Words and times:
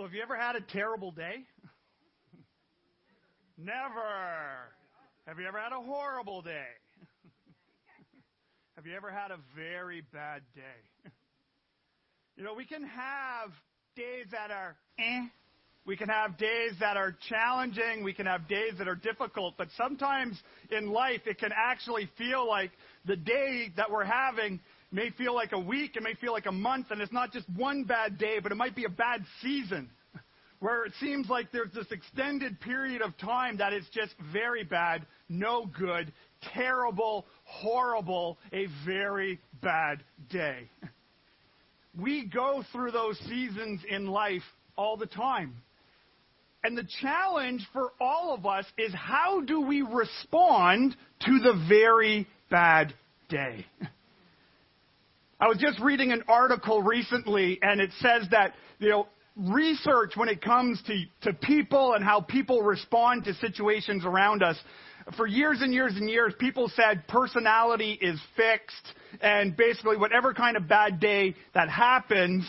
So, 0.00 0.04
have 0.04 0.14
you 0.14 0.22
ever 0.22 0.36
had 0.36 0.56
a 0.56 0.62
terrible 0.62 1.10
day? 1.10 1.44
Never. 3.58 4.72
Have 5.26 5.38
you 5.38 5.46
ever 5.46 5.58
had 5.60 5.72
a 5.72 5.82
horrible 5.82 6.40
day? 6.40 6.72
have 8.76 8.86
you 8.86 8.96
ever 8.96 9.10
had 9.10 9.30
a 9.30 9.36
very 9.54 10.00
bad 10.10 10.40
day? 10.54 11.04
you 12.38 12.44
know, 12.44 12.54
we 12.54 12.64
can 12.64 12.82
have 12.82 13.50
days 13.94 14.24
that 14.30 14.50
are 14.50 14.74
eh. 14.98 15.26
We 15.84 15.98
can 15.98 16.08
have 16.08 16.38
days 16.38 16.72
that 16.80 16.96
are 16.96 17.14
challenging. 17.28 18.02
We 18.02 18.14
can 18.14 18.24
have 18.24 18.48
days 18.48 18.72
that 18.78 18.88
are 18.88 18.94
difficult. 18.94 19.56
But 19.58 19.68
sometimes 19.76 20.40
in 20.70 20.88
life, 20.92 21.22
it 21.26 21.38
can 21.38 21.50
actually 21.54 22.08
feel 22.16 22.48
like 22.48 22.70
the 23.04 23.16
day 23.16 23.70
that 23.76 23.90
we're 23.90 24.04
having 24.04 24.60
may 24.92 25.10
feel 25.10 25.34
like 25.34 25.52
a 25.52 25.58
week, 25.58 25.96
it 25.96 26.02
may 26.02 26.14
feel 26.14 26.32
like 26.32 26.46
a 26.46 26.52
month, 26.52 26.86
and 26.90 27.00
it's 27.00 27.12
not 27.12 27.32
just 27.32 27.48
one 27.56 27.84
bad 27.84 28.18
day, 28.18 28.38
but 28.42 28.52
it 28.52 28.56
might 28.56 28.74
be 28.74 28.84
a 28.84 28.90
bad 28.90 29.24
season 29.40 29.88
where 30.58 30.84
it 30.84 30.92
seems 31.00 31.28
like 31.28 31.52
there's 31.52 31.72
this 31.72 31.90
extended 31.90 32.60
period 32.60 33.02
of 33.02 33.16
time 33.18 33.56
that 33.58 33.72
is 33.72 33.84
just 33.92 34.14
very 34.32 34.64
bad, 34.64 35.06
no 35.28 35.66
good, 35.78 36.12
terrible, 36.54 37.26
horrible, 37.44 38.38
a 38.52 38.66
very 38.84 39.38
bad 39.62 40.02
day. 40.30 40.68
We 41.98 42.26
go 42.26 42.62
through 42.70 42.92
those 42.92 43.18
seasons 43.28 43.80
in 43.88 44.06
life 44.06 44.44
all 44.76 44.96
the 44.96 45.06
time. 45.06 45.56
And 46.62 46.78
the 46.78 46.86
challenge 47.00 47.66
for 47.72 47.92
all 48.00 48.32
of 48.32 48.46
us 48.46 48.64
is 48.78 48.92
how 48.94 49.40
do 49.40 49.60
we 49.60 49.82
respond 49.82 50.94
to 51.26 51.38
the 51.40 51.64
very 51.68 52.28
bad 52.48 52.94
day? 53.28 53.66
I 55.40 55.48
was 55.48 55.56
just 55.56 55.80
reading 55.80 56.12
an 56.12 56.22
article 56.28 56.82
recently, 56.82 57.58
and 57.62 57.80
it 57.80 57.90
says 58.00 58.26
that, 58.30 58.52
you 58.78 58.90
know, 58.90 59.06
research 59.36 60.12
when 60.14 60.28
it 60.28 60.42
comes 60.42 60.82
to, 60.82 61.04
to 61.22 61.32
people 61.32 61.94
and 61.94 62.04
how 62.04 62.20
people 62.20 62.60
respond 62.60 63.24
to 63.24 63.32
situations 63.34 64.04
around 64.04 64.42
us. 64.42 64.58
For 65.16 65.26
years 65.26 65.62
and 65.62 65.72
years 65.72 65.96
and 65.96 66.10
years, 66.10 66.34
people 66.38 66.70
said 66.76 67.08
personality 67.08 67.98
is 68.02 68.20
fixed, 68.36 68.94
and 69.22 69.56
basically, 69.56 69.96
whatever 69.96 70.34
kind 70.34 70.58
of 70.58 70.68
bad 70.68 71.00
day 71.00 71.34
that 71.54 71.70
happens, 71.70 72.44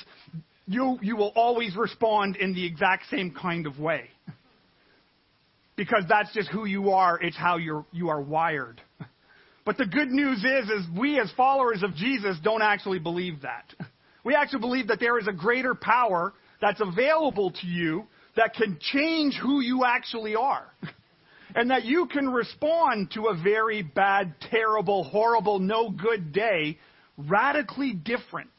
you, 0.67 0.99
you 1.01 1.15
will 1.15 1.31
always 1.33 1.77
respond 1.77 2.35
in 2.35 2.53
the 2.53 2.65
exact 2.65 3.09
same 3.09 3.31
kind 3.31 3.67
of 3.67 3.79
way. 3.79 4.09
Because 5.77 6.03
that's 6.09 6.33
just 6.33 6.49
who 6.49 6.65
you 6.65 6.91
are, 6.91 7.17
it's 7.21 7.37
how 7.37 7.55
you're, 7.55 7.85
you 7.93 8.09
are 8.09 8.21
wired. 8.21 8.81
But 9.65 9.77
the 9.77 9.85
good 9.85 10.09
news 10.09 10.39
is, 10.39 10.69
is 10.69 10.85
we 10.97 11.19
as 11.19 11.31
followers 11.37 11.83
of 11.83 11.95
Jesus 11.95 12.37
don't 12.43 12.61
actually 12.61 12.99
believe 12.99 13.41
that. 13.41 13.65
We 14.23 14.35
actually 14.35 14.59
believe 14.59 14.89
that 14.89 14.99
there 14.99 15.17
is 15.17 15.27
a 15.27 15.33
greater 15.33 15.73
power 15.73 16.35
that's 16.61 16.79
available 16.79 17.49
to 17.49 17.65
you 17.65 18.05
that 18.35 18.53
can 18.53 18.77
change 18.79 19.35
who 19.41 19.61
you 19.61 19.83
actually 19.83 20.35
are. 20.35 20.67
And 21.53 21.69
that 21.71 21.83
you 21.83 22.05
can 22.05 22.29
respond 22.29 23.11
to 23.15 23.27
a 23.27 23.35
very 23.35 23.81
bad, 23.81 24.35
terrible, 24.51 25.03
horrible, 25.03 25.59
no 25.59 25.89
good 25.89 26.31
day 26.31 26.77
radically 27.17 27.91
different 27.91 28.51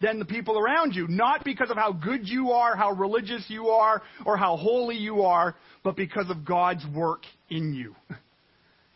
than 0.00 0.18
the 0.18 0.24
people 0.24 0.58
around 0.58 0.94
you. 0.94 1.06
Not 1.06 1.44
because 1.44 1.70
of 1.70 1.76
how 1.76 1.92
good 1.92 2.28
you 2.28 2.50
are, 2.50 2.74
how 2.74 2.90
religious 2.92 3.44
you 3.48 3.68
are, 3.68 4.02
or 4.26 4.36
how 4.36 4.56
holy 4.56 4.96
you 4.96 5.22
are, 5.22 5.54
but 5.84 5.94
because 5.94 6.28
of 6.30 6.44
God's 6.44 6.84
work 6.92 7.22
in 7.48 7.74
you. 7.74 7.94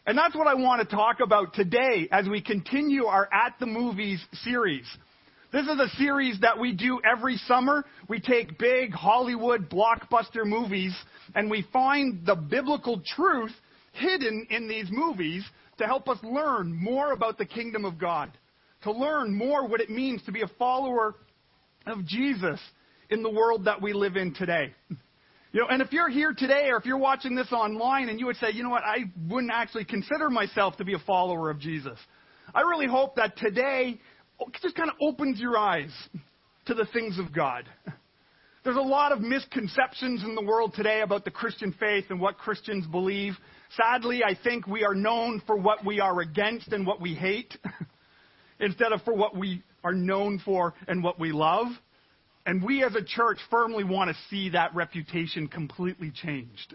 And 0.06 0.16
that's 0.16 0.34
what 0.36 0.46
I 0.46 0.54
want 0.54 0.88
to 0.88 0.96
talk 0.96 1.20
about 1.20 1.54
today 1.54 2.08
as 2.12 2.28
we 2.28 2.40
continue 2.40 3.06
our 3.06 3.28
At 3.32 3.54
the 3.58 3.66
Movies 3.66 4.24
series. 4.44 4.86
This 5.52 5.66
is 5.66 5.80
a 5.80 5.88
series 5.96 6.40
that 6.40 6.58
we 6.58 6.72
do 6.72 7.00
every 7.04 7.36
summer. 7.48 7.84
We 8.08 8.20
take 8.20 8.58
big 8.58 8.92
Hollywood 8.92 9.68
blockbuster 9.68 10.44
movies 10.44 10.96
and 11.34 11.50
we 11.50 11.66
find 11.72 12.24
the 12.24 12.36
biblical 12.36 13.02
truth 13.16 13.52
hidden 13.92 14.46
in 14.50 14.68
these 14.68 14.86
movies 14.90 15.44
to 15.78 15.86
help 15.86 16.08
us 16.08 16.18
learn 16.22 16.72
more 16.72 17.12
about 17.12 17.36
the 17.38 17.46
kingdom 17.46 17.84
of 17.84 17.98
God 17.98 18.30
to 18.86 18.92
learn 18.92 19.34
more 19.34 19.66
what 19.66 19.80
it 19.80 19.90
means 19.90 20.22
to 20.22 20.32
be 20.32 20.42
a 20.42 20.50
follower 20.58 21.16
of 21.86 22.06
Jesus 22.06 22.60
in 23.10 23.22
the 23.22 23.30
world 23.30 23.64
that 23.64 23.82
we 23.82 23.92
live 23.92 24.14
in 24.16 24.32
today. 24.32 24.72
You 25.52 25.60
know, 25.60 25.68
and 25.68 25.80
if 25.80 25.92
you're 25.92 26.08
here 26.08 26.34
today 26.36 26.68
or 26.70 26.76
if 26.76 26.84
you're 26.84 26.98
watching 26.98 27.34
this 27.34 27.52
online 27.52 28.08
and 28.08 28.20
you 28.20 28.26
would 28.26 28.36
say, 28.36 28.48
you 28.52 28.62
know 28.62 28.70
what, 28.70 28.82
I 28.84 29.04
wouldn't 29.28 29.52
actually 29.52 29.84
consider 29.84 30.28
myself 30.28 30.76
to 30.76 30.84
be 30.84 30.94
a 30.94 30.98
follower 31.00 31.50
of 31.50 31.58
Jesus. 31.58 31.98
I 32.54 32.60
really 32.60 32.86
hope 32.86 33.16
that 33.16 33.36
today 33.36 33.98
just 34.62 34.76
kind 34.76 34.90
of 34.90 34.96
opens 35.00 35.40
your 35.40 35.56
eyes 35.56 35.90
to 36.66 36.74
the 36.74 36.86
things 36.92 37.18
of 37.18 37.32
God. 37.32 37.64
There's 38.64 38.76
a 38.76 38.80
lot 38.80 39.12
of 39.12 39.20
misconceptions 39.20 40.24
in 40.24 40.34
the 40.34 40.42
world 40.42 40.74
today 40.74 41.00
about 41.02 41.24
the 41.24 41.30
Christian 41.30 41.72
faith 41.78 42.06
and 42.10 42.20
what 42.20 42.36
Christians 42.36 42.86
believe. 42.86 43.34
Sadly, 43.76 44.22
I 44.24 44.36
think 44.42 44.66
we 44.66 44.84
are 44.84 44.94
known 44.94 45.40
for 45.46 45.56
what 45.56 45.84
we 45.84 46.00
are 46.00 46.20
against 46.20 46.72
and 46.72 46.84
what 46.84 47.00
we 47.00 47.14
hate. 47.14 47.56
instead 48.60 48.92
of 48.92 49.02
for 49.02 49.14
what 49.14 49.36
we 49.36 49.62
are 49.84 49.92
known 49.92 50.40
for 50.44 50.74
and 50.88 51.02
what 51.02 51.18
we 51.18 51.32
love. 51.32 51.68
And 52.46 52.62
we 52.62 52.84
as 52.84 52.94
a 52.94 53.02
church 53.02 53.38
firmly 53.50 53.84
want 53.84 54.08
to 54.08 54.16
see 54.30 54.50
that 54.50 54.74
reputation 54.74 55.48
completely 55.48 56.12
changed. 56.12 56.74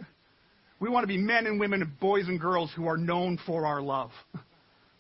We 0.82 0.90
want 0.90 1.04
to 1.04 1.08
be 1.08 1.18
men 1.18 1.48
and 1.48 1.60
women, 1.60 1.82
and 1.82 2.00
boys 2.00 2.28
and 2.28 2.40
girls 2.40 2.72
who 2.76 2.88
are 2.88 2.98
known 2.98 3.40
for 3.46 3.66
our 3.66 3.82
love. 3.82 4.12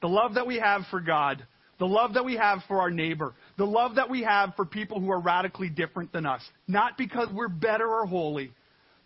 The 0.02 0.08
love 0.08 0.36
that 0.36 0.48
we 0.48 0.60
have 0.60 0.84
for 0.90 1.02
God, 1.02 1.46
the 1.78 1.86
love 1.86 2.14
that 2.14 2.24
we 2.24 2.38
have 2.38 2.60
for 2.68 2.80
our 2.80 2.90
neighbor, 2.90 3.34
the 3.58 3.66
love 3.66 3.96
that 3.96 4.10
we 4.10 4.24
have 4.24 4.56
for 4.56 4.66
people 4.66 5.00
who 5.00 5.12
are 5.12 5.20
radically 5.20 5.70
different 5.70 6.14
than 6.14 6.26
us. 6.26 6.42
Not 6.68 6.98
because 6.98 7.28
we're 7.34 7.50
better 7.50 7.88
or 7.88 8.06
holy, 8.06 8.52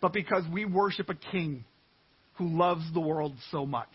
but 0.00 0.12
because 0.12 0.44
we 0.52 0.66
worship 0.66 1.08
a 1.08 1.14
king 1.14 1.64
who 2.34 2.48
loves 2.48 2.84
the 2.92 3.00
world 3.00 3.34
so 3.50 3.66
much. 3.66 3.88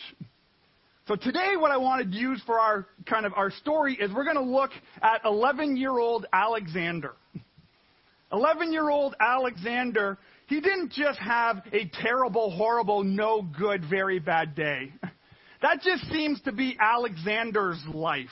So 1.08 1.16
today 1.16 1.54
what 1.58 1.72
I 1.72 1.78
wanted 1.78 2.12
to 2.12 2.18
use 2.18 2.42
for 2.46 2.60
our 2.60 2.88
kind 3.06 3.26
of 3.26 3.34
our 3.36 3.52
story 3.52 3.96
is 4.00 4.12
we're 4.12 4.24
going 4.24 4.36
to 4.36 4.42
look 4.42 4.72
at 5.02 5.24
11-year-old 5.24 6.26
Alexander. 6.34 7.14
11-year-old 8.32 9.16
Alexander, 9.20 10.18
he 10.48 10.62
didn't 10.62 10.92
just 10.92 11.20
have 11.20 11.64
a 11.72 11.90
terrible, 12.02 12.52
horrible, 12.52 13.04
no 13.04 13.42
good, 13.42 13.84
very 13.90 14.20
bad 14.20 14.56
day. 14.56 14.92
That 15.62 15.82
just 15.84 16.10
seems 16.12 16.42
to 16.42 16.52
be 16.52 16.76
Alexander's 16.80 17.80
life. 17.94 18.26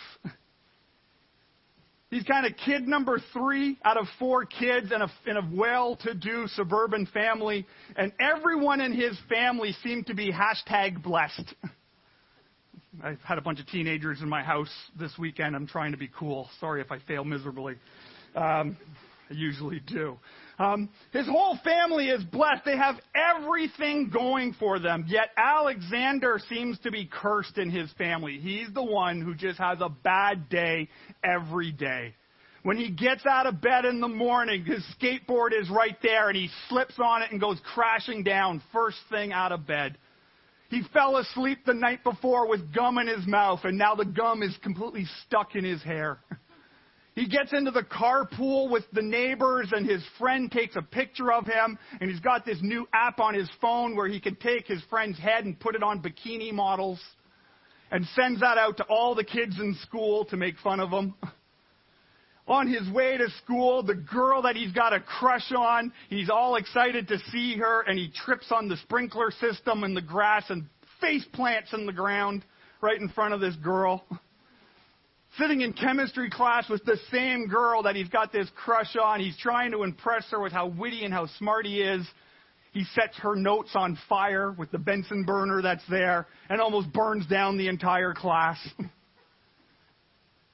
He's 2.10 2.24
kind 2.24 2.48
of 2.48 2.54
kid 2.66 2.88
number 2.88 3.20
three 3.34 3.78
out 3.86 3.98
of 3.98 4.08
four 4.18 4.46
kids 4.46 4.92
in 4.92 5.02
a, 5.04 5.12
in 5.28 5.38
a 5.38 5.48
well-to-do 5.54 6.48
suburban 6.48 7.06
family, 7.06 7.68
and 7.96 8.12
everyone 8.20 8.81
in 8.81 8.94
his 8.94 9.16
family 9.30 9.76
seemed 9.84 10.08
to 10.08 10.16
be 10.16 10.31
hashtag 10.31 11.04
blessed. 11.04 11.54
I've 13.04 13.22
had 13.22 13.38
a 13.38 13.42
bunch 13.42 13.60
of 13.60 13.68
teenagers 13.68 14.22
in 14.22 14.28
my 14.28 14.42
house 14.42 14.74
this 15.00 15.16
weekend. 15.20 15.56
I'm 15.56 15.68
trying 15.68 15.92
to 15.92 16.00
be 16.00 16.10
cool. 16.18 16.50
Sorry 16.60 16.81
if 16.81 16.92
I 16.92 16.98
fail 17.08 17.24
miserably. 17.24 17.76
Um, 18.36 18.76
I 19.30 19.34
usually 19.34 19.80
do. 19.80 20.18
Um, 20.58 20.90
his 21.12 21.28
whole 21.28 21.58
family 21.64 22.08
is 22.08 22.24
blessed. 22.24 22.66
They 22.66 22.78
have 22.78 22.96
everything 23.16 24.10
going 24.12 24.56
for 24.60 24.80
them. 24.80 25.06
Yet 25.08 25.30
Alexander 25.38 26.40
seems 26.50 26.80
to 26.80 26.92
be 26.92 27.06
cursed 27.06 27.58
in 27.58 27.70
his 27.70 27.92
family. 27.98 28.40
He's 28.40 28.68
the 28.74 28.84
one 28.84 29.22
who 29.22 29.36
just 29.36 29.60
has 29.60 29.80
a 29.82 29.90
bad 29.90 30.50
day 30.50 30.90
every 31.24 31.72
day. 31.72 32.16
When 32.64 32.76
he 32.76 32.90
gets 32.90 33.26
out 33.26 33.46
of 33.46 33.62
bed 33.62 33.86
in 33.86 34.02
the 34.02 34.08
morning, 34.08 34.66
his 34.66 34.84
skateboard 35.00 35.52
is 35.58 35.70
right 35.70 35.98
there 36.02 36.28
and 36.28 36.36
he 36.36 36.50
slips 36.68 36.96
on 37.02 37.22
it 37.22 37.32
and 37.32 37.40
goes 37.40 37.58
crashing 37.74 38.24
down 38.24 38.62
first 38.74 38.98
thing 39.10 39.32
out 39.32 39.52
of 39.52 39.66
bed. 39.66 39.98
He 40.70 40.84
fell 40.94 41.18
asleep 41.18 41.60
the 41.66 41.74
night 41.74 42.04
before 42.04 42.48
with 42.48 42.74
gum 42.74 42.98
in 43.00 43.08
his 43.08 43.26
mouth, 43.26 43.62
and 43.64 43.78
now 43.78 43.96
the 43.96 44.06
gum 44.06 44.44
is 44.44 44.56
completely 44.62 45.06
stuck 45.26 45.56
in 45.56 45.64
his 45.64 45.82
hair. 45.82 46.20
He 47.19 47.28
gets 47.28 47.52
into 47.52 47.72
the 47.72 47.84
carpool 47.84 48.72
with 48.72 48.85
the 48.94 49.02
neighbors, 49.02 49.74
and 49.74 49.85
his 49.85 50.02
friend 50.18 50.50
takes 50.50 50.78
a 50.78 50.81
picture 50.81 51.34
of 51.34 51.46
him, 51.46 51.78
and 52.00 52.10
he's 52.10 52.21
got 52.21 52.45
this 52.45 52.60
new 52.62 52.88
app 52.94 53.19
on 53.19 53.33
his 53.33 53.50
phone 53.60 53.94
where 53.94 54.07
he 54.07 54.21
can 54.21 54.38
take 54.38 54.66
his 54.66 54.81
friend's 54.89 55.19
head 55.19 55.44
and 55.44 55.60
put 55.60 55.75
it 55.75 55.83
on 55.83 56.01
bikini 56.01 56.54
models, 56.54 56.98
and 57.92 58.06
sends 58.16 58.39
that 58.39 58.57
out 58.57 58.77
to 58.77 58.83
all 58.83 59.16
the 59.16 59.25
kids 59.25 59.60
in 59.60 59.75
school 59.81 60.24
to 60.27 60.38
make 60.38 60.57
fun 60.60 60.80
of 60.80 60.92
him. 60.92 61.13
on 62.48 62.71
his 62.71 62.89
way 62.89 63.18
to 63.18 63.30
school, 63.44 63.83
the 63.83 63.95
girl 63.95 64.44
that 64.44 64.56
he's 64.56 64.72
got 64.72 64.94
a 64.94 65.01
crush 65.01 65.51
on, 65.51 65.92
he's 66.10 66.30
all 66.30 66.56
excited 66.56 67.10
to 67.10 67.19
see 67.33 67.57
her, 67.57 67.81
and 67.81 68.00
he 68.00 68.10
trips 68.10 68.50
on 68.50 68.69
the 68.69 68.77
sprinkler 68.77 69.31
system 69.42 69.83
in 69.83 69.94
the 69.94 70.01
grass 70.01 70.45
and 70.50 70.68
face 71.01 71.25
plants 71.33 71.74
in 71.74 71.86
the 71.86 71.92
ground 71.92 72.45
right 72.80 73.01
in 73.01 73.10
front 73.10 73.33
of 73.33 73.42
this 73.42 73.57
girl. 73.57 74.06
Sitting 75.39 75.62
in 75.62 75.71
chemistry 75.71 76.30
class 76.30 76.68
with 76.69 76.83
the 76.83 76.97
same 77.12 77.47
girl 77.47 77.83
that 77.83 77.95
he's 77.95 78.09
got 78.09 78.33
this 78.33 78.50
crush 78.56 78.95
on, 79.01 79.21
he's 79.21 79.38
trying 79.38 79.71
to 79.71 79.83
impress 79.83 80.25
her 80.31 80.39
with 80.41 80.51
how 80.51 80.68
witty 80.68 81.06
and 81.06 81.13
how 81.13 81.27
smart 81.38 81.65
he 81.65 81.81
is. 81.81 82.06
He 82.74 82.83
sets 82.94 83.18
her 83.19 83.36
notes 83.36 83.69
on 83.74 83.97
fire 84.09 84.51
with 84.51 84.69
the 84.71 84.77
Bunsen 84.77 85.24
burner 85.24 85.62
that's 85.62 85.83
there 85.89 86.27
and 86.50 86.59
almost 86.59 86.91
burns 86.91 87.25
down 87.27 87.57
the 87.57 87.68
entire 87.68 88.13
class. 88.13 88.57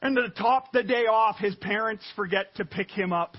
And 0.02 0.16
to 0.18 0.30
top 0.30 0.72
the 0.72 0.84
day 0.84 1.06
off, 1.08 1.38
his 1.38 1.56
parents 1.56 2.04
forget 2.16 2.54
to 2.58 2.66
pick 2.66 2.92
him 2.92 3.12
up 3.12 3.38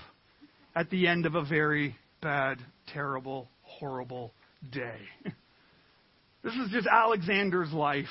at 0.75 0.89
the 0.89 1.07
end 1.07 1.25
of 1.25 1.35
a 1.35 1.45
very 1.45 1.95
bad, 2.21 2.57
terrible, 2.91 3.47
horrible 3.61 4.33
day. 4.69 4.97
This 6.43 6.53
is 6.53 6.71
just 6.71 6.87
Alexander's 6.87 7.71
life. 7.73 8.05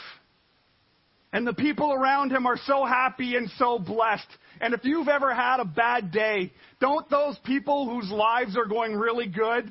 And 1.37 1.47
the 1.47 1.53
people 1.53 1.93
around 1.93 2.33
him 2.33 2.47
are 2.47 2.57
so 2.65 2.87
happy 2.87 3.37
and 3.37 3.51
so 3.59 3.79
blessed. 3.79 4.27
And 4.59 4.73
if 4.73 4.81
you've 4.85 5.07
ever 5.07 5.35
had 5.35 5.61
a 5.61 5.67
bad 5.67 6.11
day, 6.11 6.51
don't 6.81 7.07
those 7.11 7.37
people 7.45 7.87
whose 7.87 8.11
lives 8.11 8.57
are 8.57 8.65
going 8.65 8.95
really 8.95 9.27
good, 9.27 9.71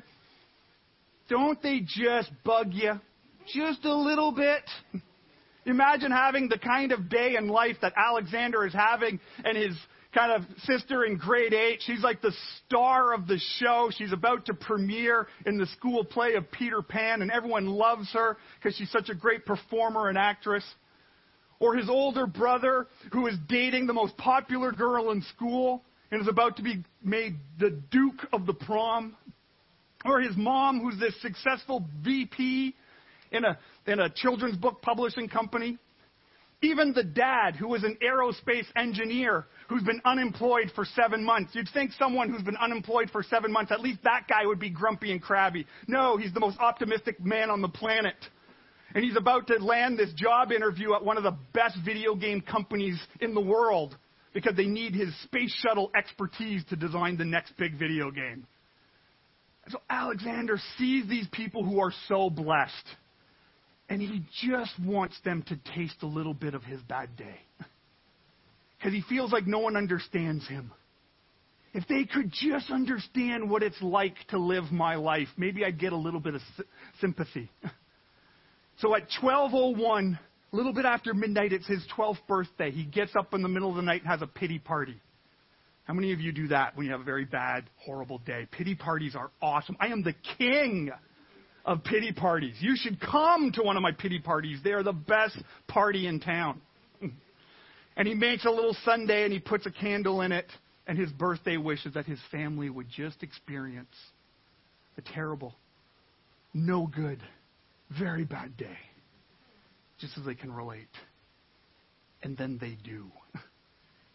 don't 1.28 1.60
they 1.60 1.80
just 1.84 2.30
bug 2.44 2.68
you 2.70 3.00
just 3.52 3.84
a 3.84 3.92
little 3.92 4.30
bit? 4.30 4.62
Imagine 5.64 6.12
having 6.12 6.48
the 6.48 6.56
kind 6.56 6.92
of 6.92 7.08
day 7.08 7.34
in 7.36 7.48
life 7.48 7.78
that 7.82 7.94
Alexander 7.96 8.64
is 8.64 8.72
having 8.72 9.18
and 9.44 9.58
his 9.58 9.76
kind 10.14 10.30
of 10.30 10.42
sister 10.66 11.04
in 11.04 11.16
grade 11.16 11.52
eight. 11.52 11.80
She's 11.84 12.04
like 12.04 12.22
the 12.22 12.32
star 12.64 13.12
of 13.12 13.26
the 13.26 13.40
show. 13.58 13.90
She's 13.90 14.12
about 14.12 14.46
to 14.46 14.54
premiere 14.54 15.26
in 15.46 15.58
the 15.58 15.66
school 15.66 16.04
play 16.04 16.34
of 16.34 16.48
Peter 16.52 16.80
Pan, 16.80 17.22
and 17.22 17.30
everyone 17.32 17.66
loves 17.66 18.08
her 18.12 18.36
because 18.54 18.76
she's 18.76 18.92
such 18.92 19.08
a 19.08 19.16
great 19.16 19.44
performer 19.44 20.08
and 20.08 20.16
actress. 20.16 20.62
Or 21.58 21.74
his 21.74 21.88
older 21.88 22.26
brother, 22.26 22.86
who 23.12 23.26
is 23.26 23.36
dating 23.48 23.86
the 23.86 23.92
most 23.92 24.16
popular 24.16 24.72
girl 24.72 25.10
in 25.10 25.22
school 25.22 25.82
and 26.10 26.20
is 26.20 26.28
about 26.28 26.56
to 26.56 26.62
be 26.62 26.84
made 27.02 27.36
the 27.58 27.70
Duke 27.90 28.26
of 28.32 28.46
the 28.46 28.54
prom. 28.54 29.16
Or 30.04 30.20
his 30.20 30.36
mom, 30.36 30.80
who's 30.80 30.98
this 31.00 31.20
successful 31.20 31.84
VP 32.04 32.74
in 33.32 33.44
a, 33.44 33.58
in 33.86 34.00
a 34.00 34.10
children's 34.10 34.56
book 34.56 34.82
publishing 34.82 35.28
company. 35.28 35.78
Even 36.62 36.92
the 36.94 37.04
dad, 37.04 37.54
who 37.56 37.68
was 37.68 37.84
an 37.84 37.98
aerospace 38.02 38.64
engineer, 38.76 39.46
who's 39.68 39.82
been 39.82 40.00
unemployed 40.04 40.72
for 40.74 40.84
seven 40.84 41.22
months. 41.22 41.54
You'd 41.54 41.68
think 41.74 41.92
someone 41.98 42.30
who's 42.30 42.42
been 42.42 42.56
unemployed 42.56 43.10
for 43.10 43.22
seven 43.22 43.52
months, 43.52 43.72
at 43.72 43.80
least 43.80 43.98
that 44.04 44.26
guy 44.28 44.46
would 44.46 44.58
be 44.58 44.70
grumpy 44.70 45.12
and 45.12 45.20
crabby. 45.20 45.66
No, 45.86 46.16
he's 46.16 46.32
the 46.32 46.40
most 46.40 46.58
optimistic 46.58 47.22
man 47.22 47.50
on 47.50 47.60
the 47.60 47.68
planet. 47.68 48.16
And 48.94 49.04
he's 49.04 49.16
about 49.16 49.48
to 49.48 49.56
land 49.56 49.98
this 49.98 50.12
job 50.14 50.52
interview 50.52 50.94
at 50.94 51.04
one 51.04 51.16
of 51.16 51.22
the 51.22 51.36
best 51.52 51.76
video 51.84 52.14
game 52.14 52.40
companies 52.40 52.98
in 53.20 53.34
the 53.34 53.40
world 53.40 53.96
because 54.32 54.54
they 54.56 54.66
need 54.66 54.94
his 54.94 55.14
space 55.22 55.54
shuttle 55.62 55.90
expertise 55.96 56.64
to 56.70 56.76
design 56.76 57.16
the 57.16 57.24
next 57.24 57.56
big 57.56 57.78
video 57.78 58.10
game. 58.10 58.46
So 59.68 59.80
Alexander 59.90 60.58
sees 60.78 61.08
these 61.08 61.26
people 61.32 61.64
who 61.64 61.80
are 61.80 61.92
so 62.08 62.30
blessed. 62.30 62.86
And 63.88 64.00
he 64.00 64.22
just 64.42 64.72
wants 64.80 65.16
them 65.24 65.44
to 65.48 65.56
taste 65.74 66.02
a 66.02 66.06
little 66.06 66.34
bit 66.34 66.54
of 66.54 66.62
his 66.62 66.80
bad 66.82 67.16
day. 67.16 67.40
Because 68.78 68.92
he 68.92 69.02
feels 69.08 69.32
like 69.32 69.46
no 69.46 69.60
one 69.60 69.74
understands 69.74 70.46
him. 70.46 70.70
If 71.72 71.88
they 71.88 72.04
could 72.04 72.30
just 72.30 72.70
understand 72.70 73.48
what 73.48 73.62
it's 73.62 73.80
like 73.80 74.16
to 74.28 74.38
live 74.38 74.70
my 74.70 74.96
life, 74.96 75.28
maybe 75.38 75.64
I'd 75.64 75.80
get 75.80 75.94
a 75.94 75.96
little 75.96 76.20
bit 76.20 76.34
of 76.34 76.42
sympathy. 77.00 77.50
So 78.78 78.94
at 78.94 79.08
12:01, 79.22 80.18
a 80.52 80.56
little 80.56 80.72
bit 80.72 80.84
after 80.84 81.14
midnight, 81.14 81.52
it's 81.52 81.66
his 81.66 81.86
12th 81.96 82.26
birthday. 82.28 82.70
He 82.70 82.84
gets 82.84 83.16
up 83.16 83.32
in 83.34 83.42
the 83.42 83.48
middle 83.48 83.70
of 83.70 83.76
the 83.76 83.82
night 83.82 84.02
and 84.02 84.10
has 84.10 84.22
a 84.22 84.26
pity 84.26 84.58
party. 84.58 85.00
How 85.84 85.94
many 85.94 86.12
of 86.12 86.20
you 86.20 86.32
do 86.32 86.48
that 86.48 86.76
when 86.76 86.86
you 86.86 86.92
have 86.92 87.00
a 87.00 87.04
very 87.04 87.24
bad, 87.24 87.64
horrible 87.76 88.18
day? 88.18 88.46
Pity 88.50 88.74
parties 88.74 89.14
are 89.14 89.30
awesome. 89.40 89.76
I 89.80 89.86
am 89.86 90.02
the 90.02 90.14
king 90.36 90.90
of 91.64 91.84
pity 91.84 92.12
parties. 92.12 92.56
You 92.60 92.74
should 92.76 93.00
come 93.00 93.52
to 93.52 93.62
one 93.62 93.76
of 93.76 93.82
my 93.82 93.92
pity 93.92 94.18
parties. 94.18 94.58
They 94.62 94.72
are 94.72 94.82
the 94.82 94.92
best 94.92 95.38
party 95.68 96.06
in 96.06 96.20
town. 96.20 96.60
And 97.98 98.06
he 98.06 98.12
makes 98.12 98.44
a 98.44 98.50
little 98.50 98.76
sundae 98.84 99.24
and 99.24 99.32
he 99.32 99.38
puts 99.38 99.64
a 99.64 99.70
candle 99.70 100.20
in 100.20 100.30
it. 100.30 100.44
And 100.86 100.98
his 100.98 101.10
birthday 101.12 101.56
wishes 101.56 101.94
that 101.94 102.04
his 102.04 102.18
family 102.30 102.68
would 102.68 102.90
just 102.90 103.22
experience 103.22 103.94
a 104.98 105.00
terrible, 105.00 105.54
no 106.52 106.86
good, 106.86 107.22
very 107.98 108.24
bad 108.24 108.56
day. 108.56 108.78
Just 109.98 110.18
as 110.18 110.24
they 110.24 110.34
can 110.34 110.52
relate. 110.52 110.88
And 112.22 112.36
then 112.36 112.58
they 112.60 112.76
do. 112.84 113.06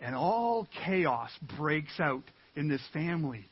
And 0.04 0.16
all 0.16 0.68
chaos 0.84 1.30
breaks 1.60 2.00
out 2.00 2.24
in 2.56 2.68
this 2.68 2.82
family 2.92 3.48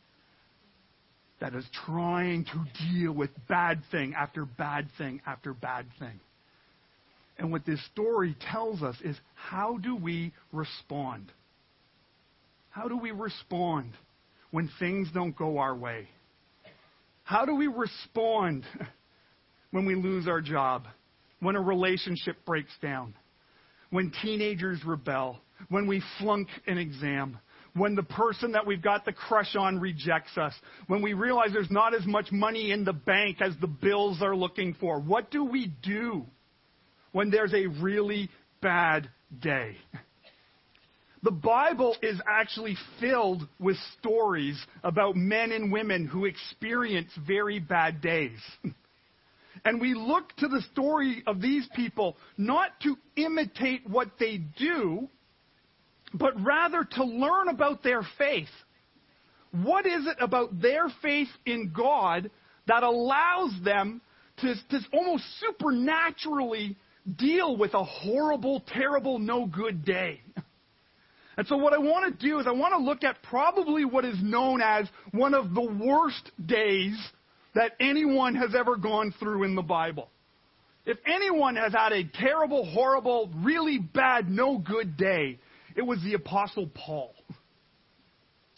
that 1.40 1.54
is 1.54 1.64
trying 1.86 2.46
to 2.46 2.66
deal 2.92 3.12
with 3.12 3.30
bad 3.48 3.82
thing 3.92 4.16
after 4.16 4.46
bad 4.46 4.88
thing 4.98 5.22
after 5.28 5.54
bad 5.54 5.86
thing. 6.00 6.20
And 7.38 7.52
what 7.52 7.66
this 7.66 7.84
story 7.94 8.36
tells 8.52 8.82
us 8.82 8.96
is 9.04 9.16
how 9.36 9.78
do 9.78 9.96
we 9.96 10.34
respond? 10.52 11.32
How 12.72 12.88
do 12.88 12.98
we 12.98 13.12
respond 13.12 13.94
when 14.52 14.70
things 14.80 15.08
don't 15.14 15.36
go 15.36 15.60
our 15.60 15.76
way? 15.76 16.10
How 17.24 17.46
do 17.46 17.56
we 17.56 17.68
respond 17.68 18.66
when 19.72 19.86
we 19.86 19.96
lose 19.96 20.28
our 20.28 20.42
job? 20.42 20.86
When 21.40 21.56
a 21.56 21.62
relationship 21.62 22.38
breaks 22.46 22.74
down? 22.82 23.14
When 23.90 24.12
teenagers 24.22 24.84
rebel? 24.86 25.40
When 25.70 25.88
we 25.88 26.02
flunk 26.20 26.48
an 26.68 26.78
exam? 26.78 27.40
when 27.76 27.96
the 27.96 28.04
person 28.04 28.52
that 28.54 28.66
we've 28.66 28.82
got 28.82 29.06
the 29.06 29.14
crush 29.14 29.56
on 29.56 29.80
rejects 29.80 30.38
us, 30.38 30.54
when 30.88 31.02
we 31.02 31.14
realize 31.14 31.50
there's 31.54 31.72
not 31.72 31.94
as 31.94 32.06
much 32.06 32.32
money 32.32 32.72
in 32.72 32.84
the 32.84 32.94
bank 32.94 33.38
as 33.42 33.54
the 33.62 33.68
bills 33.68 34.22
are 34.22 34.36
looking 34.36 34.76
for. 34.80 35.00
What 35.00 35.32
do 35.32 35.44
we 35.44 35.72
do 35.82 36.26
when 37.12 37.30
there's 37.30 37.54
a 37.54 37.68
really 37.68 38.30
bad 38.62 39.10
day? 39.42 39.76
The 41.22 41.32
Bible 41.32 41.98
is 42.02 42.20
actually 42.28 42.78
filled 43.00 43.48
with 43.60 43.76
stories 44.00 44.58
about 44.84 45.18
men 45.18 45.52
and 45.52 45.72
women 45.72 46.08
who 46.08 46.26
experience 46.26 47.12
very 47.28 47.60
bad 47.60 48.02
days. 48.02 48.40
And 49.66 49.82
we 49.82 49.94
look 49.94 50.36
to 50.38 50.48
the 50.48 50.62
story 50.74 51.24
of 51.28 51.42
these 51.42 51.68
people 51.76 52.18
not 52.38 52.80
to 52.82 52.96
imitate 53.16 53.88
what 53.90 54.12
they 54.20 54.38
do, 54.38 55.10
but 56.14 56.34
rather 56.44 56.84
to 56.84 57.04
learn 57.04 57.50
about 57.50 57.84
their 57.84 58.02
faith. 58.18 58.50
What 59.52 59.86
is 59.86 60.06
it 60.06 60.18
about 60.20 60.62
their 60.62 60.88
faith 61.02 61.30
in 61.46 61.74
God 61.76 62.30
that 62.68 62.84
allows 62.84 63.52
them 63.64 64.02
to, 64.38 64.54
to 64.70 64.80
almost 64.94 65.24
supernaturally 65.40 66.78
deal 67.18 67.58
with 67.58 67.74
a 67.74 67.84
horrible, 67.84 68.64
terrible, 68.68 69.20
no 69.20 69.46
good 69.46 69.84
day? 69.84 70.22
And 71.38 71.48
so, 71.48 71.56
what 71.56 71.72
I 71.72 71.78
want 71.78 72.20
to 72.20 72.28
do 72.28 72.40
is, 72.40 72.48
I 72.48 72.52
want 72.52 72.74
to 72.74 72.84
look 72.84 73.06
at 73.06 73.24
probably 73.24 73.86
what 73.86 74.04
is 74.04 74.22
known 74.22 74.62
as 74.62 74.88
one 75.12 75.34
of 75.34 75.54
the 75.54 75.62
worst 75.62 76.30
days 76.46 77.00
that 77.56 77.74
anyone 77.80 78.36
has 78.36 78.56
ever 78.56 78.76
gone 78.76 79.14
through 79.20 79.44
in 79.44 79.56
the 79.56 79.62
Bible. 79.62 80.10
If 80.86 80.98
anyone 81.06 81.56
has 81.56 81.74
had 81.74 81.92
a 81.92 82.04
terrible, 82.04 82.66
horrible, 82.66 83.30
really 83.38 83.78
bad, 83.78 84.30
no 84.30 84.58
good 84.58 84.98
day, 84.98 85.40
it 85.76 85.82
was 85.82 86.02
the 86.04 86.14
Apostle 86.14 86.70
Paul. 86.74 87.14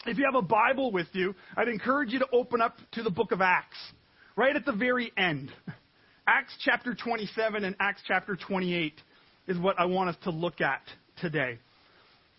If 0.06 0.18
you 0.18 0.24
have 0.24 0.34
a 0.34 0.46
Bible 0.46 0.90
with 0.90 1.08
you, 1.12 1.34
I'd 1.56 1.68
encourage 1.68 2.12
you 2.12 2.18
to 2.18 2.26
open 2.32 2.60
up 2.60 2.76
to 2.92 3.02
the 3.02 3.10
book 3.10 3.32
of 3.32 3.40
Acts, 3.40 3.76
right 4.36 4.54
at 4.54 4.64
the 4.64 4.72
very 4.72 5.12
end. 5.16 5.52
Acts 6.26 6.54
chapter 6.64 6.94
27 6.94 7.64
and 7.64 7.76
Acts 7.80 8.02
chapter 8.06 8.36
28 8.36 8.94
is 9.48 9.58
what 9.58 9.78
I 9.78 9.84
want 9.84 10.08
us 10.08 10.16
to 10.24 10.30
look 10.30 10.60
at 10.60 10.82
today. 11.20 11.58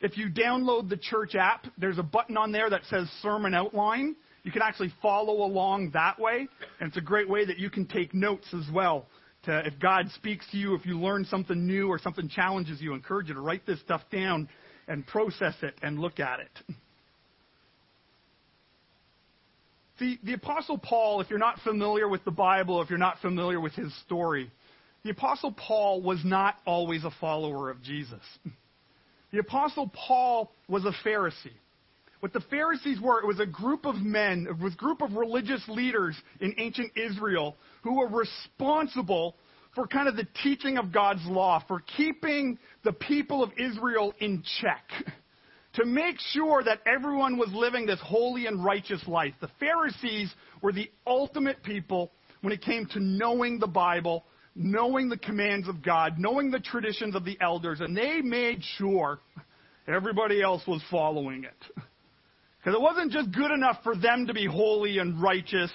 If 0.01 0.17
you 0.17 0.29
download 0.29 0.89
the 0.89 0.97
church 0.97 1.35
app, 1.35 1.67
there's 1.77 1.97
a 1.97 2.03
button 2.03 2.35
on 2.35 2.51
there 2.51 2.69
that 2.69 2.81
says 2.89 3.07
sermon 3.21 3.53
outline. 3.53 4.15
You 4.43 4.51
can 4.51 4.61
actually 4.61 4.93
follow 5.01 5.45
along 5.45 5.91
that 5.91 6.19
way, 6.19 6.47
and 6.79 6.87
it's 6.87 6.97
a 6.97 7.01
great 7.01 7.29
way 7.29 7.45
that 7.45 7.57
you 7.59 7.69
can 7.69 7.85
take 7.85 8.13
notes 8.13 8.47
as 8.53 8.65
well. 8.73 9.07
To, 9.43 9.65
if 9.65 9.79
God 9.79 10.09
speaks 10.15 10.45
to 10.51 10.57
you, 10.57 10.75
if 10.75 10.85
you 10.85 10.99
learn 10.99 11.25
something 11.25 11.65
new 11.65 11.87
or 11.87 11.99
something 11.99 12.29
challenges 12.29 12.81
you, 12.81 12.93
encourage 12.93 13.29
you 13.29 13.33
to 13.33 13.41
write 13.41 13.65
this 13.65 13.79
stuff 13.81 14.01
down 14.11 14.49
and 14.87 15.05
process 15.07 15.55
it 15.61 15.75
and 15.81 15.99
look 15.99 16.19
at 16.19 16.39
it. 16.41 16.75
See, 19.99 20.19
the 20.23 20.33
Apostle 20.33 20.77
Paul, 20.77 21.21
if 21.21 21.29
you're 21.29 21.39
not 21.39 21.59
familiar 21.59 22.09
with 22.09 22.25
the 22.25 22.31
Bible, 22.31 22.81
if 22.81 22.89
you're 22.89 22.97
not 22.99 23.19
familiar 23.21 23.59
with 23.59 23.73
his 23.73 23.93
story, 24.01 24.51
the 25.03 25.11
Apostle 25.11 25.53
Paul 25.53 26.01
was 26.01 26.19
not 26.23 26.55
always 26.65 27.03
a 27.03 27.11
follower 27.21 27.69
of 27.69 27.81
Jesus. 27.81 28.21
The 29.31 29.39
Apostle 29.39 29.91
Paul 30.07 30.51
was 30.67 30.85
a 30.85 30.91
Pharisee. 31.07 31.51
What 32.23 32.31
the 32.31 32.39
Pharisees 32.39 33.01
were, 33.01 33.19
it 33.19 33.27
was 33.27 33.41
a 33.41 33.45
group 33.45 33.85
of 33.85 33.95
men, 33.95 34.47
it 34.49 34.57
was 34.57 34.73
a 34.75 34.77
group 34.77 35.01
of 35.01 35.11
religious 35.11 35.61
leaders 35.67 36.15
in 36.39 36.55
ancient 36.57 36.93
Israel 36.95 37.57
who 37.81 37.95
were 37.95 38.07
responsible 38.07 39.35
for 39.75 39.87
kind 39.87 40.07
of 40.07 40.15
the 40.15 40.25
teaching 40.41 40.77
of 40.77 40.93
God's 40.93 41.25
law, 41.25 41.61
for 41.67 41.81
keeping 41.97 42.57
the 42.85 42.93
people 42.93 43.43
of 43.43 43.51
Israel 43.57 44.13
in 44.21 44.41
check, 44.61 44.89
to 45.73 45.83
make 45.83 46.15
sure 46.17 46.63
that 46.63 46.79
everyone 46.85 47.37
was 47.37 47.49
living 47.51 47.85
this 47.85 47.99
holy 48.01 48.47
and 48.47 48.63
righteous 48.63 49.05
life. 49.05 49.33
The 49.41 49.51
Pharisees 49.59 50.33
were 50.61 50.71
the 50.71 50.89
ultimate 51.05 51.61
people 51.61 52.13
when 52.39 52.53
it 52.53 52.61
came 52.61 52.85
to 52.93 53.01
knowing 53.01 53.59
the 53.59 53.67
Bible, 53.67 54.23
knowing 54.55 55.09
the 55.09 55.17
commands 55.17 55.67
of 55.67 55.83
God, 55.83 56.17
knowing 56.17 56.51
the 56.51 56.61
traditions 56.61 57.15
of 57.15 57.25
the 57.25 57.37
elders, 57.41 57.81
and 57.81 57.97
they 57.97 58.21
made 58.21 58.63
sure 58.77 59.19
everybody 59.89 60.41
else 60.41 60.61
was 60.65 60.81
following 60.89 61.43
it. 61.43 61.83
Because 62.63 62.77
it 62.77 62.81
wasn't 62.81 63.11
just 63.11 63.31
good 63.31 63.51
enough 63.51 63.79
for 63.83 63.93
them 63.95 64.27
to 64.27 64.33
be 64.33 64.45
holy 64.45 64.99
and 64.99 65.21
righteous, 65.21 65.71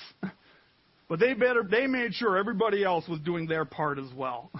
but 1.09 1.21
they 1.21 1.35
better 1.35 1.62
they 1.62 1.87
made 1.87 2.14
sure 2.14 2.38
everybody 2.38 2.83
else 2.83 3.07
was 3.07 3.21
doing 3.21 3.47
their 3.47 3.66
part 3.66 3.99
as 3.99 4.11
well. 4.16 4.50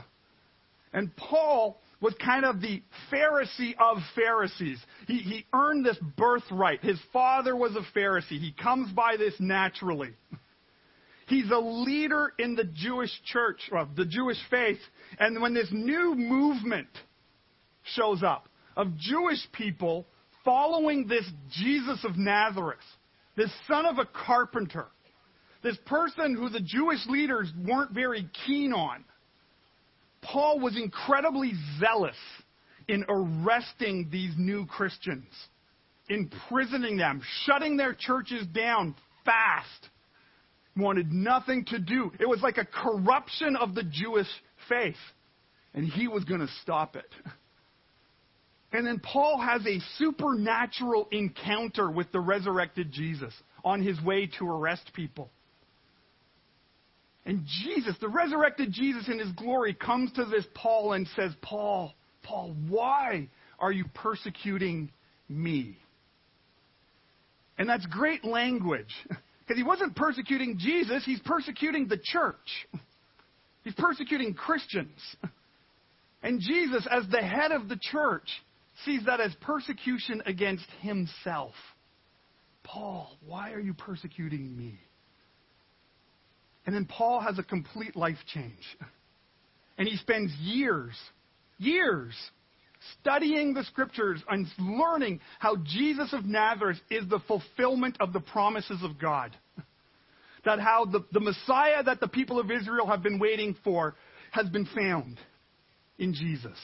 And 0.93 1.15
Paul 1.17 1.81
was 2.01 2.15
kind 2.23 2.45
of 2.45 2.61
the 2.61 2.83
Pharisee 3.11 3.75
of 3.79 3.99
Pharisees. 4.15 4.79
He, 5.07 5.19
he 5.19 5.47
earned 5.55 5.85
this 5.85 5.99
birthright. 6.17 6.83
His 6.83 6.99
father 7.13 7.57
was 7.57 7.75
a 7.77 7.99
Pharisee. 7.99 8.39
He 8.39 8.53
comes 8.53 8.93
by 8.93 9.17
this 9.17 9.35
naturally. 9.39 10.11
He's 11.27 11.51
a 11.51 11.59
leader 11.59 12.33
in 12.39 12.55
the 12.55 12.65
Jewish 12.65 13.11
church, 13.25 13.61
or 13.73 13.87
the 13.97 14.07
Jewish 14.07 14.39
faith. 14.51 14.79
And 15.19 15.43
when 15.43 15.55
this 15.55 15.69
new 15.71 16.15
movement 16.15 16.89
shows 17.95 18.23
up 18.23 18.49
of 18.77 18.97
Jewish 18.97 19.41
people 19.53 20.07
following 20.49 21.07
this 21.07 21.31
Jesus 21.51 22.03
of 22.05 22.17
Nazareth, 22.17 22.79
this 23.37 23.51
son 23.71 23.85
of 23.85 23.99
a 23.99 24.07
carpenter, 24.07 24.87
this 25.63 25.77
person 25.85 26.35
who 26.35 26.49
the 26.49 26.63
Jewish 26.63 27.07
leaders 27.07 27.53
weren't 27.67 27.91
very 27.91 28.27
keen 28.47 28.73
on, 28.73 29.05
Paul 30.23 30.59
was 30.61 30.75
incredibly 30.75 31.53
zealous 31.79 32.17
in 32.89 33.05
arresting 33.11 34.09
these 34.11 34.33
new 34.39 34.65
Christians, 34.65 35.27
imprisoning 36.09 36.97
them, 36.97 37.21
shutting 37.45 37.77
their 37.77 37.93
churches 37.93 38.47
down 38.47 38.95
fast. 39.27 39.91
Wanted 40.79 41.13
nothing 41.13 41.67
to 41.67 41.79
do. 41.79 42.11
It 42.19 42.27
was 42.27 42.41
like 42.41 42.57
a 42.57 42.65
corruption 42.65 43.55
of 43.55 43.75
the 43.75 43.83
Jewish 43.83 44.29
faith. 44.67 44.97
And 45.75 45.85
he 45.85 46.09
was 46.09 46.25
going 46.25 46.41
to 46.41 46.49
stop 46.63 46.97
it. 46.97 47.05
And 48.73 48.87
then 48.87 49.01
Paul 49.01 49.41
has 49.41 49.65
a 49.67 49.81
supernatural 49.97 51.09
encounter 51.11 51.91
with 51.91 52.13
the 52.13 52.21
resurrected 52.21 52.93
Jesus 52.93 53.33
on 53.65 53.83
his 53.83 54.01
way 54.03 54.31
to 54.39 54.47
arrest 54.47 54.91
people. 54.95 55.31
And 57.25 57.45
Jesus, 57.65 57.95
the 58.01 58.09
resurrected 58.09 58.73
Jesus 58.73 59.09
in 59.09 59.19
his 59.19 59.33
glory, 59.33 59.75
comes 59.75 60.13
to 60.13 60.25
this 60.25 60.45
Paul 60.55 60.95
and 60.95 61.07
says, 61.17 61.33
Paul, 61.43 61.93
Paul, 62.23 62.55
why 62.69 63.29
are 63.59 63.73
you 63.73 63.85
persecuting 63.95 64.91
me? 65.29 65.77
And 67.59 67.69
that's 67.69 67.87
great 67.87 68.25
language. 68.25 68.95
Because 69.41 69.63
he 69.63 69.67
wasn't 69.67 69.97
persecuting 69.97 70.59
Jesus, 70.59 71.07
he's 71.07 71.21
persecuting 71.21 71.89
the 71.89 71.97
church. 71.97 72.69
He's 73.65 73.73
persecuting 73.73 74.35
Christians. 74.35 75.01
And 76.23 76.39
Jesus, 76.41 76.87
as 76.91 77.05
the 77.11 77.23
head 77.23 77.51
of 77.53 77.69
the 77.69 77.79
church, 77.81 78.29
sees 78.85 79.05
that 79.07 79.21
as 79.21 79.35
persecution 79.41 80.23
against 80.27 80.67
himself. 80.81 81.55
Paul, 82.65 83.17
why 83.25 83.53
are 83.53 83.61
you 83.61 83.75
persecuting 83.75 84.57
me? 84.57 84.79
And 86.67 86.75
then 86.75 86.85
Paul 86.85 87.21
has 87.21 87.39
a 87.39 87.43
complete 87.43 87.97
life 87.97 88.19
change. 88.33 88.77
And 89.79 89.89
he 89.89 89.97
spends 89.97 90.33
years, 90.41 90.95
years 91.59 92.15
studying 93.01 93.55
the 93.55 93.65
scriptures 93.65 94.23
and 94.29 94.47
learning 94.59 95.21
how 95.39 95.57
Jesus 95.57 96.13
of 96.13 96.25
Nazareth 96.25 96.79
is 96.91 97.09
the 97.09 97.21
fulfillment 97.27 97.97
of 98.01 98.13
the 98.13 98.21
promises 98.21 98.83
of 98.83 98.99
God. 98.99 99.37
That 100.45 100.61
how 100.61 100.85
the, 100.85 101.05
the 101.13 101.21
Messiah 101.21 101.83
that 101.83 102.01
the 102.01 102.09
people 102.09 102.39
of 102.39 102.51
Israel 102.51 102.87
have 102.87 103.03
been 103.03 103.19
waiting 103.19 103.57
for 103.65 103.97
has 104.31 104.49
been 104.49 104.67
found 104.67 105.19
in 105.99 106.15
Jesus. 106.15 106.59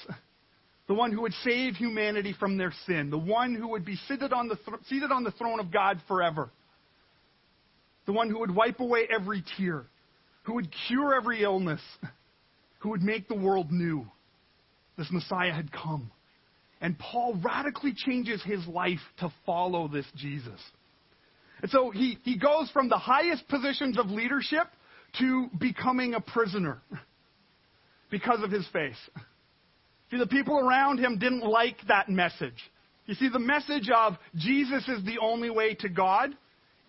The 0.87 0.95
one 0.95 1.13
who 1.13 1.23
would 1.23 1.33
save 1.45 1.75
humanity 1.77 2.35
from 2.39 2.59
their 2.59 2.73
sin. 2.87 3.11
The 3.11 3.19
one 3.19 3.55
who 3.55 3.69
would 3.69 3.85
be 3.85 3.97
seated 4.09 4.33
on 4.33 4.49
the, 4.49 4.57
th- 4.57 4.85
seated 4.89 5.11
on 5.11 5.25
the 5.25 5.31
throne 5.33 5.61
of 5.61 5.73
God 5.73 5.99
forever. 6.07 6.51
The 8.07 8.13
one 8.13 8.29
who 8.29 8.41
would 8.41 8.55
wipe 8.55 8.81
away 8.81 9.09
every 9.11 9.43
tear 9.57 9.87
who 10.45 10.55
would 10.55 10.69
cure 10.87 11.15
every 11.15 11.43
illness, 11.43 11.81
who 12.79 12.91
would 12.91 13.03
make 13.03 13.29
the 13.29 13.35
world 13.35 13.73
new. 13.73 14.07
This 14.97 15.09
Messiah 15.11 15.53
had 15.53 15.73
come. 15.73 16.11
And 16.81 16.99
Paul 16.99 17.41
radically 17.43 17.95
changes 17.95 18.43
his 18.43 18.65
life 18.67 19.01
to 19.19 19.33
follow 19.45 19.89
this 19.89 20.07
Jesus. 20.17 20.61
And 21.63 21.71
so 21.71 21.91
he, 21.91 22.19
he 22.23 22.39
goes 22.39 22.71
from 22.73 22.89
the 22.89 22.99
highest 22.99 23.49
positions 23.49 23.99
of 23.99 24.07
leadership 24.11 24.67
to 25.19 25.49
becoming 25.59 26.15
a 26.15 26.21
prisoner 26.21 26.83
because 28.11 28.43
of 28.43 28.51
his 28.51 28.67
faith. 28.73 28.97
See, 30.11 30.19
the 30.19 30.27
people 30.27 30.59
around 30.59 30.99
him 30.99 31.19
didn't 31.19 31.45
like 31.45 31.77
that 31.89 32.09
message. 32.09 32.71
You 33.07 33.15
see, 33.15 33.29
the 33.29 33.39
message 33.39 33.91
of 33.95 34.15
Jesus 34.37 34.89
is 34.89 35.05
the 35.05 35.19
only 35.21 35.51
way 35.51 35.75
to 35.75 35.89
God 35.89 36.35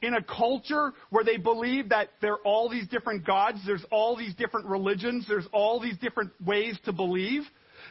in 0.02 0.14
a 0.14 0.24
culture 0.24 0.94
where 1.10 1.24
they 1.24 1.38
believe 1.38 1.90
that 1.90 2.10
there 2.22 2.34
are 2.34 2.42
all 2.46 2.70
these 2.70 2.88
different 2.88 3.26
gods, 3.26 3.60
there's 3.66 3.86
all 3.92 4.16
these 4.16 4.36
different 4.36 4.68
religions, 4.68 5.26
there's 5.28 5.48
all 5.52 5.80
these 5.80 5.98
different 5.98 6.32
ways 6.46 6.78
to 6.86 6.94
believe, 6.94 7.44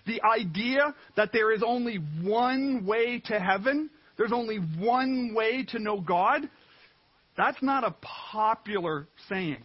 the 0.07 0.23
idea 0.23 0.95
that 1.16 1.31
there 1.33 1.52
is 1.52 1.62
only 1.64 1.97
one 2.23 2.85
way 2.87 3.21
to 3.26 3.38
heaven, 3.38 3.90
there's 4.16 4.33
only 4.33 4.59
one 4.78 5.35
way 5.35 5.64
to 5.64 5.78
know 5.78 6.00
God, 6.00 6.49
that's 7.37 7.62
not 7.62 7.85
a 7.85 7.95
popular 8.33 9.09
saying. 9.28 9.62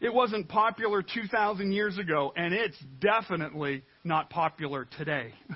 It 0.00 0.12
wasn't 0.12 0.48
popular 0.48 1.02
2,000 1.02 1.72
years 1.72 1.98
ago, 1.98 2.32
and 2.34 2.54
it's 2.54 2.78
definitely 3.00 3.82
not 4.04 4.30
popular 4.30 4.86
today. 4.96 5.32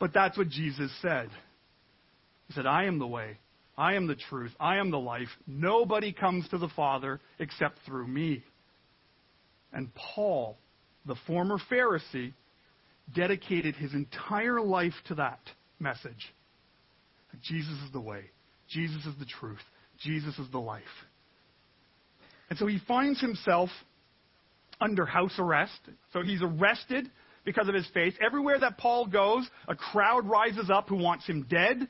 But 0.00 0.14
that's 0.14 0.38
what 0.38 0.48
Jesus 0.48 0.92
said. 1.02 1.28
He 2.46 2.52
said, 2.52 2.66
I 2.66 2.84
am 2.84 3.00
the 3.00 3.06
way, 3.06 3.36
I 3.78 3.94
am 3.94 4.06
the 4.08 4.16
truth. 4.16 4.52
I 4.58 4.78
am 4.78 4.90
the 4.90 4.98
life. 4.98 5.28
Nobody 5.46 6.12
comes 6.12 6.48
to 6.48 6.58
the 6.58 6.68
Father 6.68 7.20
except 7.38 7.78
through 7.86 8.08
me. 8.08 8.42
And 9.72 9.88
Paul, 9.94 10.56
the 11.06 11.14
former 11.26 11.58
Pharisee, 11.70 12.32
dedicated 13.14 13.76
his 13.76 13.94
entire 13.94 14.60
life 14.60 14.94
to 15.06 15.14
that 15.16 15.40
message. 15.78 16.34
Jesus 17.42 17.74
is 17.86 17.92
the 17.92 18.00
way. 18.00 18.24
Jesus 18.68 19.04
is 19.06 19.14
the 19.18 19.26
truth. 19.26 19.58
Jesus 20.00 20.36
is 20.38 20.50
the 20.50 20.58
life. 20.58 20.82
And 22.50 22.58
so 22.58 22.66
he 22.66 22.80
finds 22.88 23.20
himself 23.20 23.70
under 24.80 25.06
house 25.06 25.34
arrest. 25.38 25.78
So 26.12 26.22
he's 26.22 26.42
arrested 26.42 27.10
because 27.48 27.66
of 27.66 27.74
his 27.74 27.88
faith. 27.94 28.12
Everywhere 28.20 28.60
that 28.60 28.76
Paul 28.76 29.06
goes, 29.06 29.48
a 29.68 29.74
crowd 29.74 30.28
rises 30.28 30.68
up 30.68 30.86
who 30.90 30.96
wants 30.96 31.26
him 31.26 31.46
dead, 31.48 31.88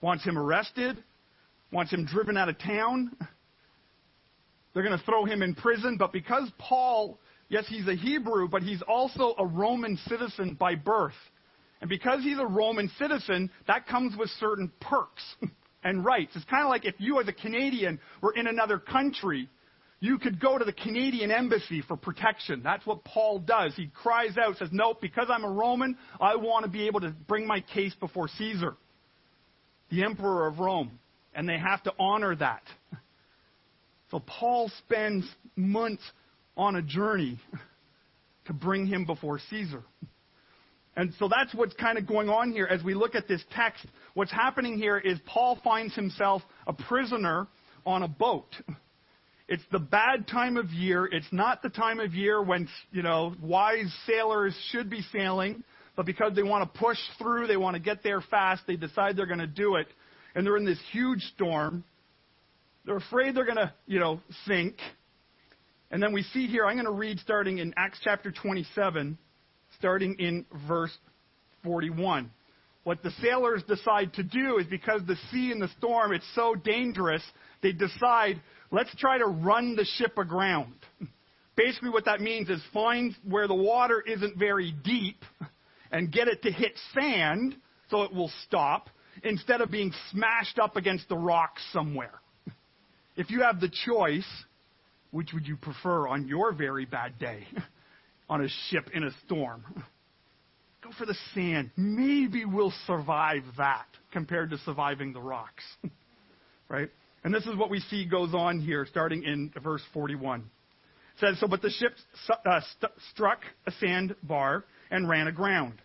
wants 0.00 0.24
him 0.24 0.36
arrested, 0.36 0.96
wants 1.70 1.92
him 1.92 2.04
driven 2.04 2.36
out 2.36 2.48
of 2.48 2.58
town. 2.58 3.16
They're 4.74 4.82
going 4.82 4.98
to 4.98 5.04
throw 5.04 5.24
him 5.24 5.40
in 5.40 5.54
prison, 5.54 5.96
but 5.96 6.12
because 6.12 6.50
Paul, 6.58 7.20
yes, 7.48 7.64
he's 7.68 7.86
a 7.86 7.94
Hebrew, 7.94 8.48
but 8.48 8.64
he's 8.64 8.82
also 8.88 9.36
a 9.38 9.46
Roman 9.46 9.96
citizen 10.08 10.56
by 10.58 10.74
birth. 10.74 11.14
And 11.80 11.88
because 11.88 12.24
he's 12.24 12.40
a 12.40 12.46
Roman 12.46 12.90
citizen, 12.98 13.52
that 13.68 13.86
comes 13.86 14.16
with 14.16 14.30
certain 14.40 14.72
perks 14.80 15.22
and 15.84 16.04
rights. 16.04 16.32
It's 16.34 16.44
kind 16.46 16.64
of 16.64 16.70
like 16.70 16.84
if 16.84 16.96
you, 16.98 17.20
as 17.20 17.28
a 17.28 17.32
Canadian, 17.32 18.00
were 18.20 18.34
in 18.34 18.48
another 18.48 18.80
country, 18.80 19.48
you 20.00 20.18
could 20.18 20.40
go 20.40 20.58
to 20.58 20.64
the 20.64 20.72
Canadian 20.72 21.30
embassy 21.30 21.82
for 21.82 21.96
protection. 21.96 22.60
That's 22.62 22.84
what 22.86 23.04
Paul 23.04 23.38
does. 23.38 23.74
He 23.76 23.90
cries 23.94 24.36
out, 24.36 24.56
says, 24.58 24.68
Nope, 24.72 25.00
because 25.00 25.28
I'm 25.30 25.44
a 25.44 25.50
Roman, 25.50 25.96
I 26.20 26.36
want 26.36 26.64
to 26.64 26.70
be 26.70 26.86
able 26.86 27.00
to 27.00 27.14
bring 27.26 27.46
my 27.46 27.60
case 27.60 27.94
before 27.98 28.28
Caesar 28.36 28.76
the 29.90 30.02
emperor 30.04 30.46
of 30.46 30.58
Rome, 30.58 30.98
and 31.34 31.48
they 31.48 31.58
have 31.58 31.82
to 31.84 31.92
honor 31.98 32.34
that. 32.36 32.62
So 34.12 34.20
Paul 34.20 34.70
spends 34.78 35.28
months 35.56 36.04
on 36.56 36.76
a 36.76 36.82
journey 36.82 37.40
to 38.46 38.52
bring 38.52 38.86
him 38.86 39.04
before 39.04 39.40
Caesar. 39.50 39.82
And 40.94 41.12
so 41.18 41.28
that's 41.28 41.52
what's 41.52 41.74
kind 41.74 41.98
of 41.98 42.06
going 42.06 42.28
on 42.28 42.52
here 42.52 42.68
as 42.70 42.84
we 42.84 42.94
look 42.94 43.16
at 43.16 43.26
this 43.26 43.42
text. 43.50 43.84
What's 44.14 44.30
happening 44.30 44.78
here 44.78 44.96
is 44.96 45.18
Paul 45.26 45.58
finds 45.64 45.92
himself 45.96 46.42
a 46.68 46.72
prisoner 46.72 47.48
on 47.84 48.04
a 48.04 48.08
boat. 48.08 48.46
It's 49.48 49.62
the 49.70 49.78
bad 49.78 50.26
time 50.26 50.56
of 50.56 50.70
year. 50.70 51.06
It's 51.06 51.32
not 51.32 51.62
the 51.62 51.68
time 51.68 52.00
of 52.00 52.14
year 52.14 52.42
when, 52.42 52.68
you 52.90 53.02
know, 53.02 53.34
wise 53.40 53.94
sailors 54.06 54.56
should 54.70 54.90
be 54.90 55.02
sailing 55.12 55.62
but 55.96 56.04
because 56.04 56.34
they 56.34 56.42
want 56.42 56.72
to 56.72 56.78
push 56.78 56.98
through, 57.18 57.46
they 57.46 57.56
want 57.56 57.74
to 57.74 57.80
get 57.80 58.02
there 58.02 58.20
fast, 58.20 58.62
they 58.66 58.76
decide 58.76 59.16
they're 59.16 59.26
going 59.26 59.38
to 59.38 59.46
do 59.46 59.76
it. 59.76 59.88
And 60.34 60.46
they're 60.46 60.58
in 60.58 60.66
this 60.66 60.78
huge 60.92 61.22
storm. 61.34 61.82
They're 62.84 62.98
afraid 62.98 63.34
they're 63.34 63.46
going 63.46 63.56
to, 63.56 63.72
you 63.86 63.98
know, 63.98 64.20
sink. 64.44 64.76
And 65.90 66.02
then 66.02 66.12
we 66.12 66.22
see 66.22 66.46
here, 66.46 66.66
I'm 66.66 66.76
going 66.76 66.84
to 66.84 66.92
read 66.92 67.18
starting 67.20 67.58
in 67.58 67.72
Acts 67.76 67.98
chapter 68.04 68.30
27, 68.30 69.16
starting 69.78 70.16
in 70.18 70.44
verse 70.68 70.96
41. 71.64 72.30
What 72.86 73.02
the 73.02 73.10
sailors 73.20 73.64
decide 73.66 74.12
to 74.12 74.22
do 74.22 74.58
is 74.58 74.66
because 74.68 75.00
the 75.08 75.16
sea 75.32 75.50
and 75.50 75.60
the 75.60 75.66
storm, 75.76 76.12
it's 76.12 76.24
so 76.36 76.54
dangerous, 76.54 77.22
they 77.60 77.72
decide, 77.72 78.40
let's 78.70 78.94
try 78.94 79.18
to 79.18 79.26
run 79.26 79.74
the 79.74 79.84
ship 79.84 80.16
aground. 80.18 80.76
Basically, 81.56 81.90
what 81.90 82.04
that 82.04 82.20
means 82.20 82.48
is 82.48 82.62
find 82.72 83.12
where 83.28 83.48
the 83.48 83.56
water 83.56 84.04
isn't 84.06 84.38
very 84.38 84.70
deep 84.84 85.24
and 85.90 86.12
get 86.12 86.28
it 86.28 86.42
to 86.44 86.52
hit 86.52 86.78
sand 86.94 87.56
so 87.90 88.02
it 88.02 88.14
will 88.14 88.30
stop, 88.44 88.88
instead 89.24 89.60
of 89.60 89.72
being 89.72 89.92
smashed 90.12 90.60
up 90.60 90.76
against 90.76 91.08
the 91.08 91.16
rocks 91.16 91.62
somewhere. 91.72 92.20
If 93.16 93.30
you 93.30 93.42
have 93.42 93.58
the 93.58 93.72
choice, 93.84 94.28
which 95.10 95.32
would 95.32 95.48
you 95.48 95.56
prefer 95.56 96.06
on 96.06 96.28
your 96.28 96.52
very 96.52 96.84
bad 96.84 97.18
day? 97.18 97.48
on 98.30 98.44
a 98.44 98.48
ship 98.70 98.90
in 98.94 99.02
a 99.02 99.10
storm? 99.24 99.64
Go 100.86 100.92
for 100.96 101.06
the 101.06 101.16
sand. 101.34 101.70
Maybe 101.76 102.44
we'll 102.44 102.72
survive 102.86 103.42
that 103.56 103.86
compared 104.12 104.50
to 104.50 104.58
surviving 104.58 105.12
the 105.12 105.20
rocks. 105.20 105.64
right? 106.68 106.88
And 107.24 107.34
this 107.34 107.44
is 107.44 107.56
what 107.56 107.70
we 107.70 107.80
see 107.80 108.06
goes 108.06 108.34
on 108.34 108.60
here, 108.60 108.86
starting 108.88 109.24
in 109.24 109.52
verse 109.64 109.82
41. 109.92 110.40
It 110.40 110.44
says, 111.18 111.40
So, 111.40 111.48
but 111.48 111.60
the 111.60 111.70
ship 111.70 111.92
uh, 112.30 112.60
st- 112.60 112.92
struck 113.10 113.40
a 113.66 113.72
sandbar 113.72 114.64
and 114.92 115.08
ran 115.08 115.26
aground. 115.26 115.82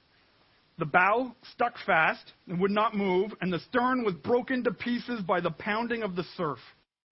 The 0.78 0.86
bow 0.86 1.36
stuck 1.54 1.74
fast 1.84 2.34
and 2.48 2.60
would 2.60 2.70
not 2.70 2.96
move, 2.96 3.32
and 3.42 3.52
the 3.52 3.60
stern 3.70 4.04
was 4.04 4.14
broken 4.14 4.64
to 4.66 4.72
pieces 4.72 5.22
by 5.22 5.42
the 5.42 5.52
pounding 5.52 6.04
of 6.04 6.16
the 6.16 6.26
surf. 6.38 6.60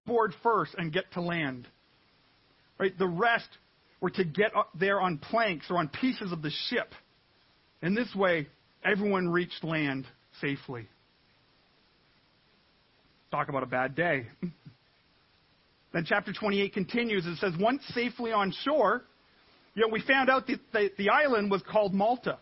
Board 0.06 0.32
first 0.44 0.76
and 0.78 0.92
get 0.92 1.10
to 1.14 1.20
land. 1.20 1.66
Right? 2.78 2.96
The 2.96 3.08
rest 3.08 3.48
were 4.00 4.10
to 4.10 4.24
get 4.24 4.52
there 4.78 5.00
on 5.00 5.18
planks 5.18 5.66
or 5.70 5.78
on 5.78 5.88
pieces 5.88 6.30
of 6.30 6.40
the 6.40 6.52
ship. 6.68 6.94
In 7.82 7.94
this 7.94 8.14
way, 8.14 8.46
everyone 8.84 9.28
reached 9.28 9.64
land 9.64 10.06
safely. 10.40 10.86
Talk 13.30 13.48
about 13.48 13.62
a 13.62 13.66
bad 13.66 13.94
day. 13.94 14.26
then 15.92 16.04
chapter 16.04 16.32
28 16.32 16.72
continues. 16.74 17.26
It 17.26 17.38
says, 17.38 17.52
Once 17.58 17.82
safely 17.94 18.32
on 18.32 18.52
shore, 18.64 19.04
know, 19.80 19.88
we 19.88 20.02
found 20.02 20.28
out 20.28 20.46
that 20.46 20.58
the, 20.72 20.90
the 20.98 21.08
island 21.10 21.50
was 21.50 21.62
called 21.62 21.94
Malta. 21.94 22.38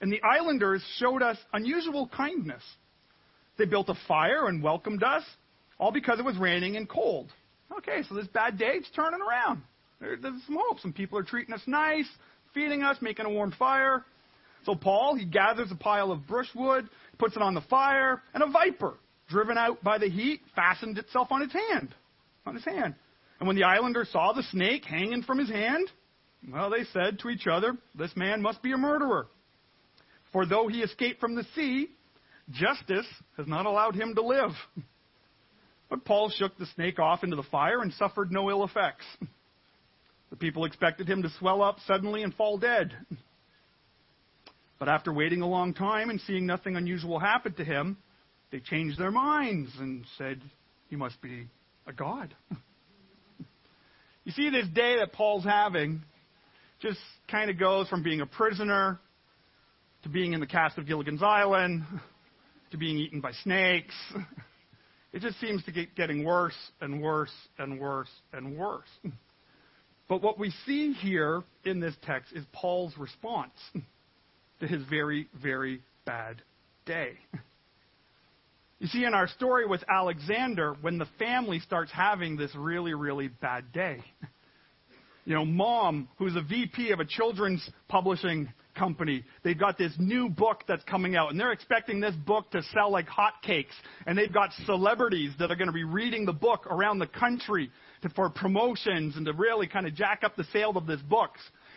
And 0.00 0.10
the 0.10 0.20
islanders 0.22 0.82
showed 0.98 1.22
us 1.22 1.36
unusual 1.52 2.08
kindness. 2.08 2.62
They 3.58 3.66
built 3.66 3.90
a 3.90 3.94
fire 4.08 4.46
and 4.46 4.62
welcomed 4.62 5.02
us, 5.02 5.22
all 5.78 5.92
because 5.92 6.18
it 6.18 6.24
was 6.24 6.38
raining 6.38 6.76
and 6.76 6.88
cold. 6.88 7.30
Okay, 7.78 8.02
so 8.08 8.14
this 8.14 8.26
bad 8.28 8.58
day, 8.58 8.72
it's 8.74 8.90
turning 8.96 9.20
around. 9.20 9.62
There's 10.00 10.20
some 10.22 10.56
hope. 10.58 10.80
Some 10.80 10.94
people 10.94 11.18
are 11.18 11.22
treating 11.22 11.54
us 11.54 11.60
nice, 11.66 12.08
feeding 12.54 12.82
us, 12.82 12.96
making 13.02 13.26
a 13.26 13.30
warm 13.30 13.52
fire. 13.58 14.04
So 14.64 14.74
Paul, 14.74 15.14
he 15.14 15.24
gathers 15.24 15.70
a 15.70 15.76
pile 15.76 16.12
of 16.12 16.26
brushwood, 16.26 16.88
puts 17.18 17.36
it 17.36 17.42
on 17.42 17.54
the 17.54 17.62
fire, 17.62 18.22
and 18.34 18.42
a 18.42 18.46
viper, 18.46 18.94
driven 19.28 19.56
out 19.56 19.82
by 19.82 19.98
the 19.98 20.08
heat, 20.08 20.40
fastened 20.54 20.98
itself 20.98 21.28
on 21.30 21.40
his 21.40 21.52
hand. 21.52 21.94
On 22.46 22.54
his 22.54 22.64
hand. 22.64 22.94
And 23.38 23.46
when 23.46 23.56
the 23.56 23.64
islanders 23.64 24.10
saw 24.10 24.32
the 24.32 24.42
snake 24.44 24.84
hanging 24.84 25.22
from 25.22 25.38
his 25.38 25.48
hand, 25.48 25.88
well, 26.50 26.70
they 26.70 26.84
said 26.92 27.18
to 27.20 27.28
each 27.30 27.46
other, 27.46 27.76
This 27.94 28.14
man 28.16 28.42
must 28.42 28.62
be 28.62 28.72
a 28.72 28.76
murderer. 28.76 29.26
For 30.32 30.46
though 30.46 30.68
he 30.68 30.82
escaped 30.82 31.20
from 31.20 31.34
the 31.34 31.44
sea, 31.54 31.88
justice 32.50 33.06
has 33.36 33.46
not 33.46 33.66
allowed 33.66 33.94
him 33.94 34.14
to 34.14 34.22
live. 34.22 34.52
But 35.88 36.04
Paul 36.04 36.30
shook 36.30 36.56
the 36.56 36.66
snake 36.66 37.00
off 37.00 37.24
into 37.24 37.34
the 37.34 37.42
fire 37.42 37.82
and 37.82 37.92
suffered 37.94 38.30
no 38.30 38.48
ill 38.48 38.64
effects. 38.64 39.04
The 40.30 40.36
people 40.36 40.64
expected 40.64 41.08
him 41.08 41.24
to 41.24 41.30
swell 41.40 41.60
up 41.60 41.78
suddenly 41.88 42.22
and 42.22 42.32
fall 42.32 42.56
dead. 42.56 42.94
But 44.80 44.88
after 44.88 45.12
waiting 45.12 45.42
a 45.42 45.46
long 45.46 45.74
time 45.74 46.08
and 46.08 46.20
seeing 46.22 46.46
nothing 46.46 46.74
unusual 46.74 47.18
happen 47.18 47.52
to 47.52 47.64
him, 47.64 47.98
they 48.50 48.60
changed 48.60 48.98
their 48.98 49.10
minds 49.10 49.70
and 49.78 50.06
said, 50.16 50.40
He 50.88 50.96
must 50.96 51.20
be 51.20 51.46
a 51.86 51.92
god. 51.92 52.34
you 54.24 54.32
see, 54.32 54.48
this 54.48 54.66
day 54.74 54.96
that 54.98 55.12
Paul's 55.12 55.44
having 55.44 56.02
just 56.80 56.98
kind 57.30 57.50
of 57.50 57.58
goes 57.58 57.88
from 57.88 58.02
being 58.02 58.22
a 58.22 58.26
prisoner 58.26 58.98
to 60.02 60.08
being 60.08 60.32
in 60.32 60.40
the 60.40 60.46
cast 60.46 60.78
of 60.78 60.86
Gilligan's 60.86 61.22
Island 61.22 61.84
to 62.70 62.78
being 62.78 62.96
eaten 62.96 63.20
by 63.20 63.32
snakes. 63.44 63.94
It 65.12 65.22
just 65.22 65.40
seems 65.40 65.64
to 65.64 65.72
get 65.72 65.96
getting 65.96 66.22
worse 66.22 66.54
and 66.80 67.02
worse 67.02 67.32
and 67.58 67.80
worse 67.80 68.10
and 68.32 68.56
worse. 68.56 68.86
But 70.08 70.22
what 70.22 70.38
we 70.38 70.52
see 70.66 70.92
here 70.92 71.42
in 71.64 71.80
this 71.80 71.96
text 72.02 72.32
is 72.32 72.44
Paul's 72.52 72.96
response 72.96 73.52
to 74.60 74.66
his 74.66 74.82
very, 74.88 75.28
very 75.42 75.80
bad 76.04 76.42
day. 76.86 77.14
You 78.78 78.86
see, 78.86 79.04
in 79.04 79.12
our 79.12 79.28
story 79.28 79.66
with 79.66 79.84
Alexander, 79.90 80.74
when 80.80 80.96
the 80.96 81.06
family 81.18 81.58
starts 81.60 81.92
having 81.92 82.36
this 82.36 82.54
really, 82.54 82.94
really 82.94 83.28
bad 83.28 83.72
day, 83.72 84.02
you 85.26 85.34
know, 85.34 85.44
mom, 85.44 86.08
who's 86.16 86.34
a 86.34 86.40
VP 86.40 86.90
of 86.90 86.98
a 86.98 87.04
children's 87.04 87.68
publishing 87.88 88.50
company, 88.74 89.22
they've 89.44 89.58
got 89.58 89.76
this 89.76 89.92
new 89.98 90.30
book 90.30 90.64
that's 90.66 90.82
coming 90.84 91.14
out, 91.14 91.30
and 91.30 91.38
they're 91.38 91.52
expecting 91.52 92.00
this 92.00 92.14
book 92.26 92.50
to 92.52 92.62
sell 92.72 92.90
like 92.90 93.06
hotcakes. 93.06 93.74
And 94.06 94.16
they've 94.16 94.32
got 94.32 94.50
celebrities 94.64 95.32
that 95.38 95.50
are 95.50 95.56
going 95.56 95.68
to 95.68 95.74
be 95.74 95.84
reading 95.84 96.24
the 96.24 96.32
book 96.32 96.66
around 96.66 97.00
the 97.00 97.06
country 97.06 97.70
to, 98.02 98.08
for 98.08 98.30
promotions 98.30 99.16
and 99.16 99.26
to 99.26 99.34
really 99.34 99.66
kind 99.66 99.86
of 99.86 99.94
jack 99.94 100.22
up 100.24 100.36
the 100.36 100.44
sale 100.52 100.76
of 100.76 100.86
this 100.86 101.00
book. 101.02 101.32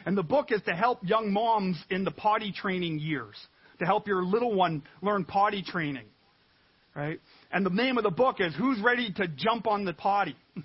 And 0.05 0.17
the 0.17 0.23
book 0.23 0.51
is 0.51 0.61
to 0.63 0.73
help 0.73 0.99
young 1.03 1.31
moms 1.31 1.77
in 1.89 2.03
the 2.03 2.11
potty 2.11 2.51
training 2.51 2.99
years, 2.99 3.35
to 3.79 3.85
help 3.85 4.07
your 4.07 4.23
little 4.23 4.53
one 4.53 4.83
learn 5.01 5.25
potty 5.25 5.63
training. 5.63 6.05
Right? 6.95 7.19
And 7.51 7.65
the 7.65 7.69
name 7.69 7.97
of 7.97 8.03
the 8.03 8.11
book 8.11 8.37
is 8.39 8.53
Who's 8.55 8.79
Ready 8.79 9.11
to 9.13 9.27
Jump 9.27 9.67
on 9.67 9.85
the 9.85 9.93
Potty? 9.93 10.35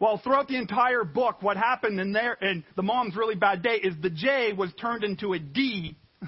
Well, 0.00 0.20
throughout 0.22 0.48
the 0.48 0.56
entire 0.56 1.04
book, 1.04 1.40
what 1.40 1.56
happened 1.56 2.00
in 2.00 2.12
there, 2.12 2.34
in 2.34 2.64
the 2.76 2.82
mom's 2.82 3.16
really 3.16 3.36
bad 3.36 3.62
day, 3.62 3.76
is 3.76 3.94
the 4.02 4.10
J 4.10 4.52
was 4.52 4.70
turned 4.78 5.04
into 5.04 5.32
a 5.34 5.38
D. 5.38 5.96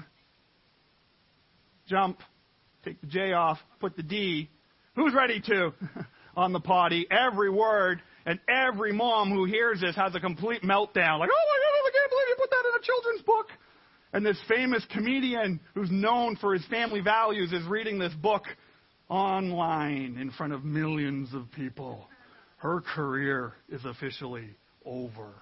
Jump, 1.87 2.17
take 2.85 2.99
the 3.01 3.07
J 3.07 3.33
off, 3.33 3.59
put 3.81 3.97
the 3.97 4.03
D. 4.03 4.49
Who's 4.95 5.13
ready 5.13 5.41
to? 5.41 5.73
on 6.37 6.53
the 6.53 6.59
potty. 6.59 7.07
Every 7.09 7.49
word 7.49 8.01
and 8.25 8.39
every 8.47 8.93
mom 8.93 9.31
who 9.31 9.45
hears 9.45 9.81
this 9.81 9.95
has 9.95 10.15
a 10.15 10.19
complete 10.19 10.61
meltdown. 10.61 11.19
Like, 11.19 11.29
oh 11.33 11.45
my 11.49 11.59
God, 11.63 11.76
I 11.87 11.91
can't 11.91 12.09
believe 12.09 12.27
you 12.29 12.35
put 12.37 12.49
that 12.49 12.65
in 12.69 12.79
a 12.79 12.83
children's 12.83 13.21
book. 13.21 13.47
And 14.13 14.25
this 14.25 14.39
famous 14.47 14.85
comedian 14.91 15.59
who's 15.73 15.91
known 15.91 16.35
for 16.37 16.53
his 16.53 16.65
family 16.67 17.01
values 17.01 17.53
is 17.53 17.65
reading 17.65 17.99
this 17.99 18.13
book 18.13 18.43
online 19.09 20.17
in 20.19 20.31
front 20.31 20.53
of 20.53 20.63
millions 20.63 21.33
of 21.33 21.51
people. 21.51 22.07
Her 22.57 22.81
career 22.81 23.53
is 23.69 23.85
officially 23.85 24.55
over. 24.85 25.33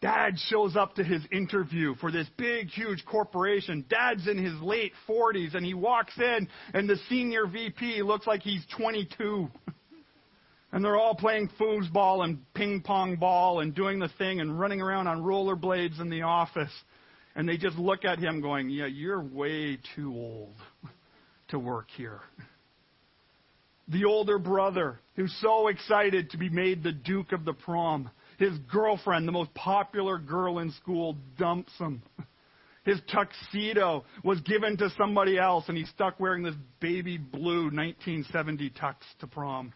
Dad 0.00 0.34
shows 0.48 0.74
up 0.76 0.96
to 0.96 1.04
his 1.04 1.22
interview 1.30 1.94
for 1.94 2.10
this 2.10 2.26
big, 2.36 2.68
huge 2.68 3.04
corporation. 3.04 3.84
Dad's 3.88 4.26
in 4.26 4.36
his 4.36 4.60
late 4.60 4.92
40s, 5.08 5.54
and 5.54 5.64
he 5.64 5.74
walks 5.74 6.18
in, 6.18 6.48
and 6.74 6.90
the 6.90 6.96
senior 7.08 7.46
VP 7.46 8.02
looks 8.02 8.26
like 8.26 8.42
he's 8.42 8.66
22. 8.76 9.48
And 10.72 10.82
they're 10.82 10.96
all 10.96 11.14
playing 11.14 11.50
foosball 11.60 12.24
and 12.24 12.38
ping 12.54 12.80
pong 12.80 13.16
ball 13.16 13.60
and 13.60 13.74
doing 13.74 13.98
the 13.98 14.08
thing 14.16 14.40
and 14.40 14.58
running 14.58 14.80
around 14.80 15.06
on 15.06 15.22
rollerblades 15.22 16.00
in 16.00 16.08
the 16.08 16.22
office. 16.22 16.72
And 17.34 17.46
they 17.46 17.58
just 17.58 17.76
look 17.76 18.04
at 18.04 18.18
him 18.18 18.40
going, 18.40 18.70
Yeah, 18.70 18.86
you're 18.86 19.22
way 19.22 19.78
too 19.94 20.12
old 20.14 20.54
to 21.48 21.58
work 21.58 21.88
here. 21.96 22.20
The 23.88 24.06
older 24.06 24.38
brother, 24.38 24.98
who's 25.16 25.34
so 25.40 25.68
excited 25.68 26.30
to 26.30 26.38
be 26.38 26.48
made 26.48 26.82
the 26.82 26.92
Duke 26.92 27.32
of 27.32 27.44
the 27.44 27.52
prom, 27.52 28.10
his 28.38 28.56
girlfriend, 28.70 29.28
the 29.28 29.32
most 29.32 29.52
popular 29.54 30.18
girl 30.18 30.60
in 30.60 30.72
school, 30.72 31.16
dumps 31.38 31.72
him. 31.78 32.02
His 32.84 33.00
tuxedo 33.12 34.04
was 34.24 34.40
given 34.40 34.76
to 34.78 34.90
somebody 34.96 35.38
else, 35.38 35.64
and 35.68 35.76
he's 35.76 35.88
stuck 35.90 36.18
wearing 36.18 36.42
this 36.42 36.54
baby 36.80 37.16
blue 37.18 37.64
1970 37.64 38.70
tux 38.70 38.94
to 39.20 39.26
prom. 39.26 39.72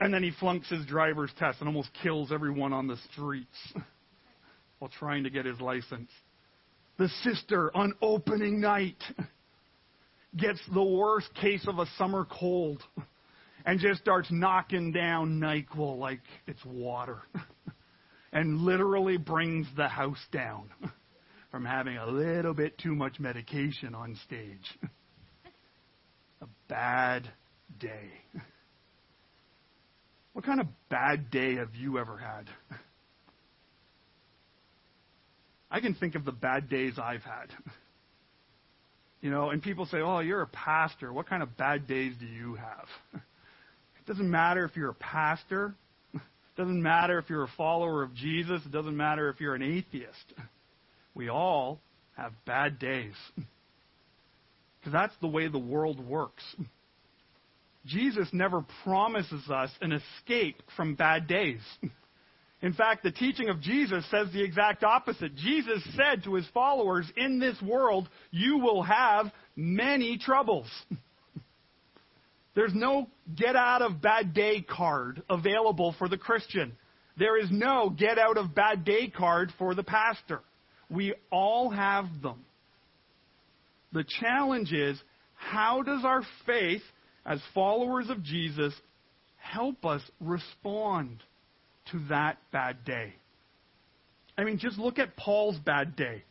And 0.00 0.12
then 0.14 0.22
he 0.22 0.32
flunks 0.40 0.68
his 0.70 0.86
driver's 0.86 1.30
test 1.38 1.60
and 1.60 1.68
almost 1.68 1.90
kills 2.02 2.32
everyone 2.32 2.72
on 2.72 2.86
the 2.86 2.96
streets 3.12 3.56
while 4.78 4.90
trying 4.98 5.24
to 5.24 5.30
get 5.30 5.44
his 5.44 5.60
license. 5.60 6.10
The 6.98 7.08
sister 7.22 7.70
on 7.76 7.94
opening 8.00 8.60
night 8.60 9.02
gets 10.36 10.60
the 10.72 10.82
worst 10.82 11.32
case 11.34 11.66
of 11.68 11.78
a 11.78 11.86
summer 11.98 12.26
cold 12.30 12.82
and 13.66 13.78
just 13.78 14.00
starts 14.00 14.28
knocking 14.30 14.90
down 14.90 15.38
NyQuil 15.38 15.98
like 15.98 16.20
it's 16.46 16.64
water 16.64 17.18
and 18.32 18.60
literally 18.60 19.18
brings 19.18 19.66
the 19.76 19.88
house 19.88 20.24
down 20.32 20.70
from 21.50 21.64
having 21.64 21.96
a 21.96 22.06
little 22.06 22.54
bit 22.54 22.78
too 22.78 22.94
much 22.94 23.18
medication 23.18 23.94
on 23.94 24.16
stage. 24.24 24.78
A 26.40 26.46
bad 26.68 27.28
day. 27.78 28.10
What 30.32 30.44
kind 30.44 30.60
of 30.60 30.66
bad 30.88 31.30
day 31.30 31.56
have 31.56 31.74
you 31.74 31.98
ever 31.98 32.16
had? 32.16 32.48
I 35.70 35.80
can 35.80 35.94
think 35.94 36.14
of 36.14 36.24
the 36.24 36.32
bad 36.32 36.68
days 36.68 36.94
I've 37.02 37.22
had. 37.22 37.48
You 39.20 39.30
know, 39.30 39.50
and 39.50 39.62
people 39.62 39.86
say, 39.86 39.98
oh, 39.98 40.20
you're 40.20 40.42
a 40.42 40.46
pastor. 40.46 41.12
What 41.12 41.28
kind 41.28 41.42
of 41.42 41.56
bad 41.56 41.86
days 41.86 42.14
do 42.18 42.26
you 42.26 42.54
have? 42.54 42.86
It 43.14 44.06
doesn't 44.06 44.30
matter 44.30 44.64
if 44.64 44.76
you're 44.76 44.90
a 44.90 44.94
pastor. 44.94 45.74
It 46.14 46.20
doesn't 46.56 46.82
matter 46.82 47.18
if 47.18 47.28
you're 47.28 47.44
a 47.44 47.52
follower 47.56 48.02
of 48.02 48.14
Jesus. 48.14 48.62
It 48.64 48.72
doesn't 48.72 48.96
matter 48.96 49.28
if 49.28 49.40
you're 49.40 49.54
an 49.54 49.62
atheist. 49.62 50.34
We 51.14 51.28
all 51.28 51.80
have 52.16 52.32
bad 52.46 52.78
days. 52.78 53.14
Because 53.36 54.92
that's 54.92 55.14
the 55.20 55.28
way 55.28 55.48
the 55.48 55.58
world 55.58 56.04
works. 56.04 56.42
Jesus 57.86 58.28
never 58.32 58.64
promises 58.84 59.48
us 59.50 59.70
an 59.80 59.92
escape 59.92 60.62
from 60.76 60.94
bad 60.94 61.26
days. 61.26 61.60
In 62.62 62.74
fact, 62.74 63.02
the 63.02 63.10
teaching 63.10 63.48
of 63.48 63.60
Jesus 63.62 64.04
says 64.10 64.28
the 64.32 64.42
exact 64.42 64.84
opposite. 64.84 65.34
Jesus 65.34 65.82
said 65.96 66.24
to 66.24 66.34
his 66.34 66.46
followers, 66.52 67.10
In 67.16 67.38
this 67.38 67.56
world, 67.62 68.08
you 68.30 68.58
will 68.58 68.82
have 68.82 69.32
many 69.56 70.18
troubles. 70.18 70.66
There's 72.54 72.74
no 72.74 73.08
get 73.34 73.56
out 73.56 73.80
of 73.80 74.02
bad 74.02 74.34
day 74.34 74.60
card 74.60 75.22
available 75.30 75.94
for 75.98 76.08
the 76.08 76.18
Christian. 76.18 76.76
There 77.16 77.38
is 77.38 77.48
no 77.50 77.90
get 77.90 78.18
out 78.18 78.36
of 78.36 78.54
bad 78.54 78.84
day 78.84 79.08
card 79.08 79.52
for 79.58 79.74
the 79.74 79.84
pastor. 79.84 80.40
We 80.90 81.14
all 81.30 81.70
have 81.70 82.06
them. 82.22 82.44
The 83.92 84.04
challenge 84.20 84.72
is 84.72 85.00
how 85.34 85.82
does 85.82 86.04
our 86.04 86.22
faith 86.44 86.82
as 87.26 87.40
followers 87.54 88.10
of 88.10 88.22
Jesus 88.22 88.74
help 89.36 89.84
us 89.84 90.02
respond 90.20 91.22
to 91.92 92.00
that 92.08 92.38
bad 92.52 92.84
day? 92.84 93.14
I 94.36 94.44
mean, 94.44 94.58
just 94.58 94.78
look 94.78 94.98
at 94.98 95.16
Paul's 95.16 95.58
bad 95.58 95.96
day. 95.96 96.24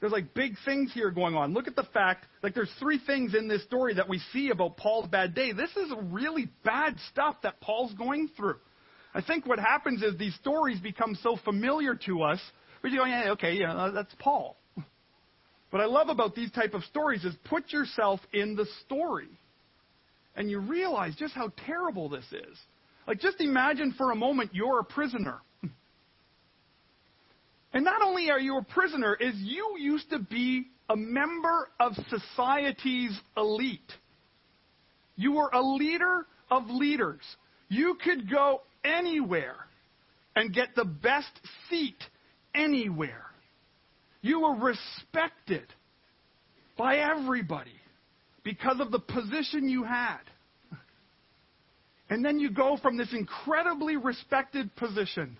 There's 0.00 0.12
like 0.12 0.32
big 0.32 0.54
things 0.64 0.92
here 0.94 1.10
going 1.10 1.34
on. 1.34 1.52
Look 1.52 1.66
at 1.66 1.74
the 1.74 1.86
fact, 1.92 2.26
like 2.42 2.54
there's 2.54 2.70
three 2.78 3.00
things 3.04 3.34
in 3.34 3.48
this 3.48 3.64
story 3.64 3.94
that 3.94 4.08
we 4.08 4.20
see 4.32 4.50
about 4.50 4.76
Paul's 4.76 5.08
bad 5.08 5.34
day. 5.34 5.52
This 5.52 5.70
is 5.70 5.92
really 6.10 6.48
bad 6.64 6.94
stuff 7.10 7.36
that 7.42 7.60
Paul's 7.60 7.92
going 7.94 8.30
through. 8.36 8.56
I 9.12 9.22
think 9.22 9.46
what 9.46 9.58
happens 9.58 10.02
is 10.02 10.16
these 10.16 10.34
stories 10.36 10.78
become 10.78 11.16
so 11.22 11.36
familiar 11.44 11.96
to 12.06 12.22
us, 12.22 12.40
we 12.82 12.96
go, 12.96 13.04
yeah, 13.04 13.32
okay, 13.32 13.54
yeah, 13.54 13.74
uh, 13.74 13.90
that's 13.90 14.14
Paul. 14.18 14.56
What 15.70 15.82
I 15.82 15.84
love 15.84 16.08
about 16.08 16.34
these 16.34 16.50
type 16.52 16.72
of 16.72 16.82
stories 16.84 17.24
is 17.24 17.34
put 17.44 17.72
yourself 17.72 18.20
in 18.32 18.56
the 18.56 18.64
story. 18.86 19.28
And 20.38 20.48
you 20.48 20.60
realize 20.60 21.16
just 21.16 21.34
how 21.34 21.50
terrible 21.66 22.08
this 22.08 22.24
is. 22.30 22.56
Like 23.08 23.18
just 23.18 23.40
imagine 23.40 23.92
for 23.98 24.12
a 24.12 24.14
moment 24.14 24.54
you're 24.54 24.80
a 24.80 24.84
prisoner. 24.84 25.40
And 27.74 27.84
not 27.84 28.00
only 28.00 28.30
are 28.30 28.40
you 28.40 28.56
a 28.56 28.64
prisoner, 28.64 29.14
is 29.14 29.34
you 29.36 29.76
used 29.78 30.08
to 30.08 30.18
be 30.18 30.68
a 30.88 30.96
member 30.96 31.68
of 31.78 31.92
society's 32.08 33.20
elite. 33.36 33.92
You 35.16 35.32
were 35.32 35.50
a 35.52 35.60
leader 35.60 36.24
of 36.50 36.70
leaders. 36.70 37.20
You 37.68 37.98
could 38.02 38.30
go 38.30 38.62
anywhere 38.86 39.56
and 40.34 40.54
get 40.54 40.68
the 40.74 40.86
best 40.86 41.30
seat 41.68 42.02
anywhere. 42.54 43.26
You 44.22 44.40
were 44.40 44.54
respected 44.54 45.66
by 46.78 46.96
everybody 46.96 47.77
because 48.48 48.80
of 48.80 48.90
the 48.90 48.98
position 48.98 49.68
you 49.68 49.84
had. 49.84 50.20
And 52.10 52.24
then 52.24 52.40
you 52.40 52.50
go 52.50 52.78
from 52.80 52.96
this 52.96 53.12
incredibly 53.12 53.98
respected 53.98 54.74
position 54.76 55.36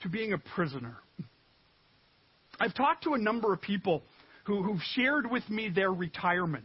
to 0.00 0.08
being 0.08 0.32
a 0.32 0.38
prisoner. 0.38 0.96
I've 2.58 2.72
talked 2.72 3.04
to 3.04 3.12
a 3.12 3.18
number 3.18 3.52
of 3.52 3.60
people 3.60 4.02
who, 4.44 4.62
who've 4.62 4.80
shared 4.94 5.30
with 5.30 5.46
me 5.50 5.68
their 5.68 5.92
retirement. 5.92 6.64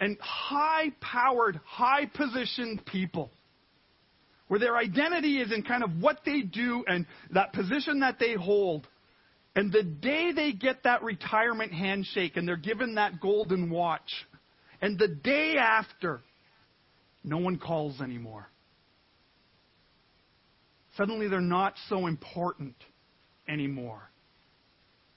And 0.00 0.16
high 0.20 0.92
powered, 1.02 1.60
high 1.66 2.06
positioned 2.06 2.86
people, 2.86 3.30
where 4.48 4.58
their 4.58 4.78
identity 4.78 5.42
is 5.42 5.52
in 5.52 5.62
kind 5.62 5.84
of 5.84 5.90
what 6.00 6.20
they 6.24 6.40
do 6.40 6.82
and 6.88 7.04
that 7.34 7.52
position 7.52 8.00
that 8.00 8.18
they 8.18 8.32
hold. 8.32 8.88
And 9.56 9.72
the 9.72 9.82
day 9.82 10.32
they 10.32 10.52
get 10.52 10.82
that 10.84 11.02
retirement 11.02 11.72
handshake 11.72 12.36
and 12.36 12.46
they're 12.46 12.56
given 12.56 12.96
that 12.96 13.20
golden 13.20 13.70
watch, 13.70 14.12
and 14.82 14.98
the 14.98 15.08
day 15.08 15.56
after, 15.58 16.20
no 17.24 17.38
one 17.38 17.58
calls 17.58 18.02
anymore. 18.02 18.48
Suddenly 20.98 21.28
they're 21.28 21.40
not 21.40 21.72
so 21.88 22.06
important 22.06 22.74
anymore. 23.48 24.02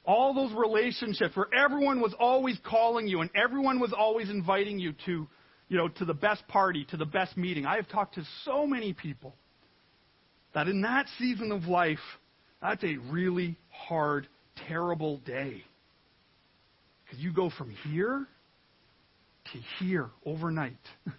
All 0.06 0.34
those 0.34 0.54
relationships 0.58 1.36
where 1.36 1.54
everyone 1.54 2.00
was 2.00 2.16
always 2.18 2.58
calling 2.66 3.10
you 3.10 3.20
and 3.20 3.30
everyone 3.36 3.80
was 3.80 3.94
always 3.96 4.30
inviting 4.30 4.80
you 4.80 4.94
to, 5.06 5.28
you 5.68 5.78
know, 5.78 5.90
to 5.90 6.06
the 6.06 6.14
best 6.14 6.48
party, 6.48 6.86
to 6.92 6.98
the 6.98 7.06
best 7.06 7.36
meeting. 7.36 7.66
I 7.66 7.76
have 7.76 7.90
talked 7.90 8.16
to 8.16 8.24
so 8.46 8.66
many 8.66 8.94
people 8.94 9.36
that 10.54 10.70
in 10.70 10.82
that 10.82 11.08
season 11.18 11.52
of 11.52 11.66
life, 11.66 12.00
that's 12.62 12.84
a 12.84 12.98
really 13.10 13.58
hard, 13.70 14.28
terrible 14.68 15.18
day. 15.20 15.64
Because 17.06 17.20
you 17.20 17.34
go 17.34 17.50
from 17.50 17.72
here 17.90 18.28
to 19.52 19.60
here 19.80 20.10
overnight. 20.26 20.78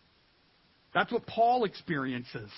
That's 0.94 1.12
what 1.12 1.26
Paul 1.26 1.64
experiences 1.64 2.50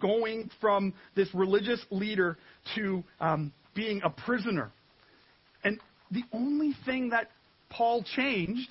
going 0.00 0.50
from 0.60 0.94
this 1.14 1.28
religious 1.34 1.84
leader 1.90 2.38
to 2.74 3.02
um, 3.20 3.52
being 3.74 4.00
a 4.04 4.10
prisoner. 4.10 4.70
And 5.64 5.78
the 6.10 6.22
only 6.32 6.74
thing 6.84 7.10
that 7.10 7.30
Paul 7.70 8.04
changed 8.16 8.70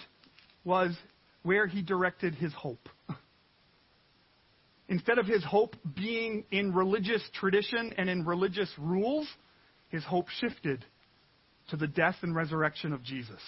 was 0.64 0.96
where 1.44 1.68
he 1.68 1.82
directed 1.82 2.36
his 2.36 2.54
hope. 2.54 2.90
Instead 4.92 5.18
of 5.18 5.26
his 5.26 5.42
hope 5.46 5.78
being 5.96 6.44
in 6.52 6.74
religious 6.74 7.24
tradition 7.34 7.94
and 7.98 8.10
in 8.10 8.26
religious 8.26 8.70
rules, 8.78 9.26
his 9.88 10.04
hope 10.04 10.28
shifted 10.42 10.84
to 11.70 11.78
the 11.78 11.88
death 11.88 12.18
and 12.24 12.36
resurrection 12.36 12.92
of 12.92 13.02
Jesus. 13.02 13.40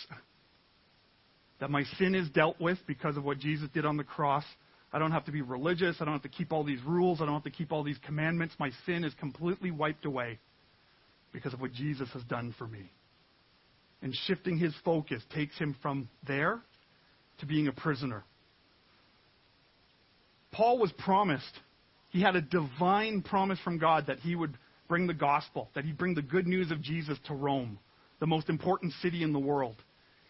That 1.59 1.69
my 1.69 1.83
sin 1.99 2.15
is 2.15 2.29
dealt 2.29 2.61
with 2.61 2.77
because 2.87 3.17
of 3.17 3.25
what 3.25 3.39
Jesus 3.39 3.67
did 3.73 3.85
on 3.85 3.97
the 3.97 4.05
cross, 4.05 4.45
I 4.93 4.99
don't 4.99 5.11
have 5.11 5.25
to 5.25 5.33
be 5.33 5.41
religious. 5.41 5.97
I 5.99 6.05
don't 6.05 6.13
have 6.13 6.21
to 6.21 6.29
keep 6.29 6.53
all 6.53 6.63
these 6.63 6.81
rules. 6.85 7.19
I 7.19 7.25
don't 7.25 7.33
have 7.33 7.43
to 7.43 7.51
keep 7.51 7.73
all 7.73 7.83
these 7.83 7.99
commandments. 8.05 8.55
My 8.57 8.71
sin 8.85 9.03
is 9.03 9.13
completely 9.15 9.69
wiped 9.69 10.05
away 10.05 10.39
because 11.33 11.53
of 11.53 11.59
what 11.59 11.73
Jesus 11.73 12.07
has 12.13 12.23
done 12.23 12.55
for 12.57 12.67
me. 12.67 12.89
And 14.01 14.15
shifting 14.27 14.57
his 14.57 14.73
focus 14.85 15.21
takes 15.35 15.57
him 15.57 15.75
from 15.81 16.07
there 16.25 16.61
to 17.39 17.45
being 17.45 17.67
a 17.67 17.73
prisoner. 17.73 18.23
Paul 20.53 20.77
was 20.77 20.91
promised, 20.93 21.59
he 22.09 22.21
had 22.21 22.35
a 22.35 22.41
divine 22.41 23.23
promise 23.23 23.59
from 23.63 23.79
God 23.79 24.05
that 24.07 24.19
he 24.19 24.35
would 24.35 24.57
bring 24.87 25.07
the 25.07 25.13
gospel, 25.13 25.69
that 25.73 25.83
he'd 25.83 25.97
bring 25.97 26.13
the 26.13 26.21
good 26.21 26.47
news 26.47 26.71
of 26.71 26.81
Jesus 26.81 27.17
to 27.25 27.33
Rome, 27.33 27.79
the 28.19 28.27
most 28.27 28.49
important 28.49 28.93
city 29.01 29.23
in 29.23 29.33
the 29.33 29.39
world. 29.39 29.75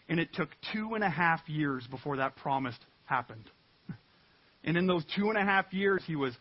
And 0.08 0.18
it 0.18 0.32
took 0.32 0.48
two 0.72 0.94
and 0.94 1.04
a 1.04 1.10
half 1.10 1.40
years 1.46 1.86
before 1.90 2.16
that 2.16 2.36
promise 2.36 2.74
happened. 3.04 3.44
And 4.66 4.78
in 4.78 4.86
those 4.86 5.04
two 5.14 5.28
and 5.28 5.36
a 5.36 5.44
half 5.44 5.74
years, 5.74 6.02
he 6.06 6.16
was 6.16 6.32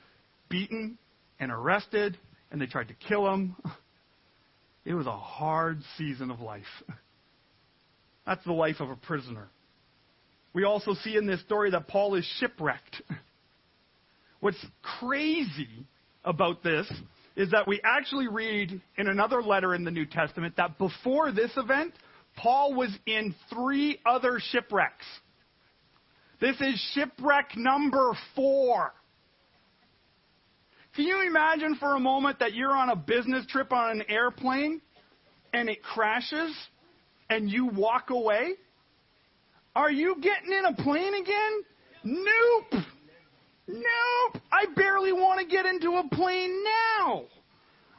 beaten 0.48 0.98
and 1.42 1.52
arrested, 1.52 2.18
and 2.52 2.62
they 2.62 2.68
tried 2.68 2.88
to 2.88 2.94
kill 2.94 3.32
him. 3.32 3.56
It 4.86 4.94
was 4.94 5.08
a 5.08 5.18
hard 5.18 5.82
season 5.98 6.30
of 6.30 6.42
life. 6.42 6.64
That's 8.26 8.44
the 8.44 8.52
life 8.52 8.82
of 8.82 8.90
a 8.90 8.98
prisoner. 8.98 9.48
We 10.54 10.66
also 10.66 10.94
see 10.94 11.16
in 11.16 11.26
this 11.26 11.40
story 11.42 11.72
that 11.72 11.88
Paul 11.88 12.16
is 12.16 12.26
shipwrecked. 12.40 13.02
What's 14.44 14.66
crazy 15.00 15.88
about 16.26 16.64
this 16.64 16.92
is 17.38 17.52
that 17.52 17.66
we 17.66 17.80
actually 17.82 18.28
read 18.28 18.82
in 18.98 19.08
another 19.08 19.42
letter 19.42 19.74
in 19.74 19.86
the 19.86 19.90
New 19.90 20.06
Testament 20.06 20.58
that 20.58 20.78
before 20.78 21.32
this 21.32 21.52
event, 21.56 21.94
Paul 22.36 22.74
was 22.74 22.90
in 23.06 23.34
three 23.50 24.02
other 24.06 24.42
shipwrecks. 24.42 25.06
This 26.42 26.58
is 26.60 26.78
shipwreck 26.94 27.56
number 27.56 28.12
four. 28.36 28.94
Can 30.98 31.06
you 31.06 31.26
imagine 31.26 31.78
for 31.80 31.96
a 31.96 32.00
moment 32.02 32.40
that 32.40 32.54
you're 32.54 32.76
on 32.76 32.90
a 32.90 32.98
business 32.98 33.46
trip 33.46 33.72
on 33.72 33.92
an 33.92 34.04
airplane 34.10 34.82
and 35.54 35.70
it 35.70 35.82
crashes 35.82 36.54
and 37.30 37.50
you 37.50 37.68
walk 37.68 38.10
away? 38.10 38.56
Are 39.74 39.90
you 39.90 40.18
getting 40.20 40.52
in 40.52 40.66
a 40.66 40.74
plane 40.84 41.14
again? 41.14 41.64
Nope. 42.04 42.84
Nope. 43.68 44.42
I 44.52 44.66
barely 44.76 45.14
want 45.14 45.40
to 45.40 45.46
get 45.46 45.66
into 45.66 45.96
a 45.96 46.08
plane 46.16 46.64
now. 46.64 47.26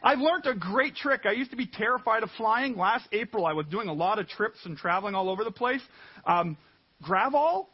I've 0.02 0.18
learned 0.18 0.46
a 0.46 0.54
great 0.54 0.94
trick. 0.96 1.22
I 1.24 1.32
used 1.32 1.50
to 1.52 1.56
be 1.56 1.66
terrified 1.66 2.22
of 2.22 2.30
flying. 2.36 2.76
Last 2.76 3.08
April, 3.12 3.46
I 3.46 3.54
was 3.54 3.66
doing 3.66 3.88
a 3.88 3.92
lot 3.92 4.18
of 4.18 4.28
trips 4.28 4.58
and 4.64 4.76
traveling 4.76 5.14
all 5.14 5.30
over 5.30 5.44
the 5.44 5.50
place. 5.50 5.80
Um, 6.26 6.58
Gravol 7.02 7.66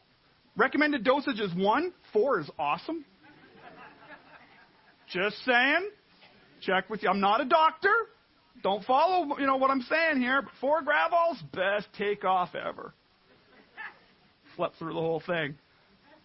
Recommended 0.57 1.03
dosage 1.03 1.39
is 1.39 1.53
one. 1.55 1.93
Four 2.11 2.39
is 2.39 2.49
awesome. 2.59 3.05
Just 5.11 5.37
saying. 5.45 5.89
Check 6.61 6.89
with 6.89 7.03
you. 7.03 7.09
I'm 7.09 7.19
not 7.19 7.41
a 7.41 7.45
doctor. 7.45 7.93
Don't 8.61 8.83
follow, 8.85 9.37
you 9.39 9.45
know, 9.45 9.55
what 9.55 9.71
I'm 9.71 9.81
saying 9.81 10.21
here. 10.21 10.41
But 10.41 10.51
four 10.59 10.81
Gravols, 10.81 11.37
best 11.53 11.87
takeoff 11.97 12.53
ever. 12.53 12.93
Slept 14.55 14.77
through 14.77 14.93
the 14.93 14.99
whole 14.99 15.23
thing. 15.25 15.55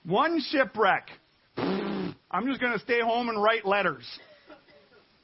One 0.05 0.41
shipwreck. 0.51 1.09
I'm 2.37 2.47
just 2.47 2.61
going 2.61 2.75
to 2.75 2.79
stay 2.81 3.01
home 3.01 3.31
and 3.31 3.43
write 3.43 3.65
letters. 3.65 4.05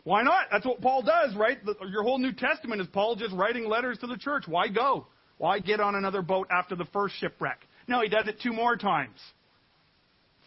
Why 0.04 0.22
not? 0.22 0.46
That's 0.50 0.64
what 0.64 0.80
Paul 0.80 1.02
does, 1.02 1.36
right? 1.36 1.58
Your 1.90 2.02
whole 2.02 2.18
New 2.18 2.32
Testament 2.32 2.80
is 2.80 2.86
Paul 2.86 3.16
just 3.16 3.34
writing 3.34 3.68
letters 3.68 3.98
to 3.98 4.06
the 4.06 4.16
church. 4.16 4.44
Why 4.48 4.68
go? 4.68 5.06
Why 5.36 5.58
get 5.58 5.78
on 5.78 5.94
another 5.94 6.22
boat 6.22 6.48
after 6.50 6.74
the 6.74 6.86
first 6.86 7.14
shipwreck? 7.18 7.58
No, 7.86 8.00
he 8.00 8.08
does 8.08 8.28
it 8.28 8.40
two 8.42 8.54
more 8.54 8.76
times. 8.76 9.18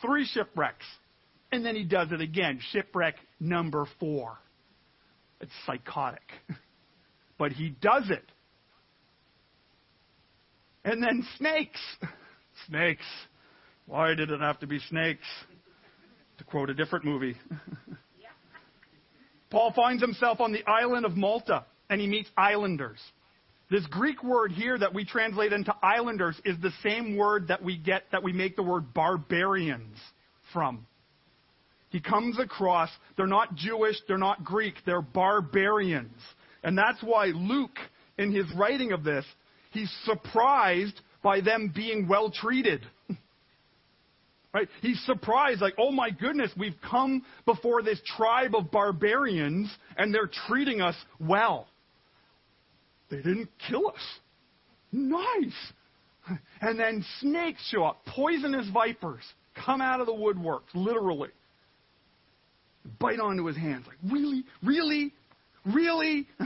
Three 0.02 0.26
shipwrecks. 0.26 0.86
And 1.52 1.64
then 1.64 1.76
he 1.76 1.84
does 1.84 2.12
it 2.12 2.20
again. 2.20 2.60
Shipwreck 2.72 3.14
number 3.40 3.86
four. 4.00 4.36
It's 5.42 5.52
psychotic. 5.68 6.24
But 7.38 7.52
he 7.52 7.76
does 7.82 8.10
it. 8.10 8.24
And 10.86 11.04
then 11.04 11.28
snakes. 11.38 11.82
Snakes. 12.70 13.04
Why 13.88 14.14
did 14.14 14.32
it 14.32 14.40
have 14.40 14.62
to 14.62 14.68
be 14.68 14.80
snakes? 14.80 15.26
To 16.38 16.44
quote 16.44 16.70
a 16.70 16.74
different 16.74 17.06
movie. 17.06 17.36
Paul 19.50 19.72
finds 19.74 20.02
himself 20.02 20.42
on 20.42 20.52
the 20.52 20.68
island 20.68 21.06
of 21.06 21.16
Malta 21.16 21.66
and 21.90 22.02
he 22.02 22.08
meets 22.08 22.30
islanders. 22.36 23.00
This 23.70 23.86
Greek 23.88 24.24
word 24.24 24.52
here 24.52 24.78
that 24.78 24.94
we 24.94 25.06
translate 25.06 25.54
into 25.54 25.74
islanders 25.82 26.40
is 26.46 26.58
the 26.62 26.72
same 26.84 27.16
word 27.18 27.48
that 27.48 27.64
we 27.64 27.78
get 27.78 28.04
that 28.12 28.22
we 28.22 28.32
make 28.32 28.56
the 28.56 28.64
word 28.64 28.94
barbarians 28.94 29.98
from. 30.54 30.86
He 31.90 32.00
comes 32.00 32.38
across, 32.40 32.90
they're 33.16 33.26
not 33.26 33.56
Jewish, 33.56 33.96
they're 34.08 34.18
not 34.18 34.44
Greek, 34.44 34.76
they're 34.86 35.02
barbarians. 35.02 36.20
And 36.64 36.78
that's 36.78 37.02
why 37.02 37.28
Luke, 37.28 37.78
in 38.18 38.34
his 38.34 38.46
writing 38.56 38.92
of 38.92 39.04
this, 39.04 39.26
he's 39.72 39.92
surprised 40.04 41.00
by 41.24 41.42
them 41.42 41.72
being 41.74 42.08
well 42.08 42.30
treated. 42.30 42.86
Right? 44.56 44.70
He's 44.82 45.02
surprised, 45.06 45.60
like, 45.60 45.74
oh 45.78 45.92
my 45.92 46.10
goodness, 46.12 46.50
we've 46.58 46.78
come 46.90 47.26
before 47.46 47.84
this 47.84 48.00
tribe 48.16 48.56
of 48.56 48.72
barbarians 48.72 49.70
and 49.98 50.16
they're 50.16 50.32
treating 50.48 50.80
us 50.80 50.96
well. 51.20 51.68
They 53.12 53.18
didn't 53.18 53.50
kill 53.68 53.90
us. 53.90 54.20
Nice. 54.94 55.74
And 56.62 56.80
then 56.80 57.04
snakes 57.20 57.68
show 57.70 57.84
up, 57.84 58.06
poisonous 58.06 58.66
vipers 58.74 59.24
come 59.66 59.82
out 59.82 60.00
of 60.00 60.06
the 60.06 60.14
woodworks, 60.14 60.74
literally. 60.74 61.32
Bite 62.98 63.20
onto 63.20 63.46
his 63.48 63.58
hands, 63.58 63.86
like, 63.86 63.98
really? 64.10 64.46
Really? 64.64 65.14
Really? 65.66 66.28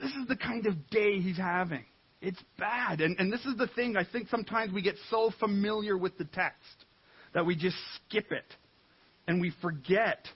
this 0.00 0.10
is 0.10 0.26
the 0.26 0.36
kind 0.36 0.66
of 0.66 0.90
day 0.90 1.20
he's 1.20 1.36
having. 1.36 1.84
It's 2.22 2.42
bad. 2.56 3.00
And, 3.00 3.18
and 3.18 3.32
this 3.32 3.44
is 3.44 3.56
the 3.58 3.66
thing, 3.66 3.96
I 3.96 4.04
think 4.10 4.28
sometimes 4.28 4.72
we 4.72 4.80
get 4.80 4.94
so 5.10 5.32
familiar 5.40 5.98
with 5.98 6.16
the 6.18 6.24
text 6.24 6.86
that 7.34 7.44
we 7.44 7.56
just 7.56 7.76
skip 7.96 8.30
it. 8.30 8.44
And 9.26 9.40
we 9.40 9.52
forget 9.60 10.28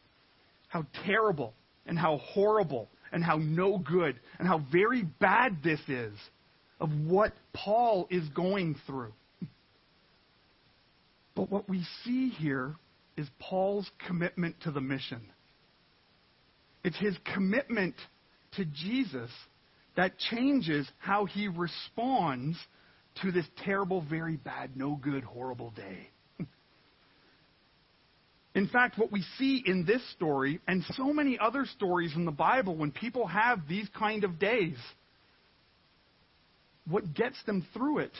how 0.68 0.84
terrible 1.04 1.54
and 1.86 1.96
how 1.98 2.18
horrible 2.18 2.88
and 3.12 3.22
how 3.22 3.36
no 3.36 3.78
good 3.78 4.18
and 4.38 4.48
how 4.48 4.64
very 4.72 5.04
bad 5.20 5.58
this 5.62 5.80
is 5.88 6.12
of 6.80 6.90
what 7.06 7.32
Paul 7.52 8.08
is 8.10 8.28
going 8.30 8.76
through. 8.86 9.12
But 11.36 11.50
what 11.50 11.68
we 11.68 11.84
see 12.04 12.30
here 12.30 12.74
is 13.16 13.28
Paul's 13.38 13.88
commitment 14.06 14.56
to 14.62 14.72
the 14.72 14.80
mission. 14.80 15.20
It's 16.82 16.98
his 16.98 17.16
commitment 17.32 17.94
to 18.56 18.64
Jesus 18.64 19.30
that 19.96 20.18
changes 20.18 20.88
how 20.98 21.24
he 21.24 21.48
responds 21.48 22.56
to 23.22 23.32
this 23.32 23.46
terrible, 23.64 24.02
very 24.02 24.36
bad, 24.36 24.76
no 24.76 24.94
good, 24.94 25.24
horrible 25.24 25.70
day. 25.70 26.08
In 28.54 28.68
fact, 28.68 28.98
what 28.98 29.10
we 29.10 29.24
see 29.38 29.62
in 29.66 29.86
this 29.86 30.02
story 30.12 30.60
and 30.68 30.84
so 30.92 31.12
many 31.12 31.38
other 31.38 31.64
stories 31.76 32.12
in 32.14 32.24
the 32.26 32.30
Bible 32.30 32.76
when 32.76 32.90
people 32.90 33.26
have 33.26 33.60
these 33.68 33.88
kind 33.98 34.22
of 34.24 34.38
days, 34.38 34.76
what 36.86 37.14
gets 37.14 37.36
them 37.46 37.66
through 37.72 38.00
it 38.00 38.12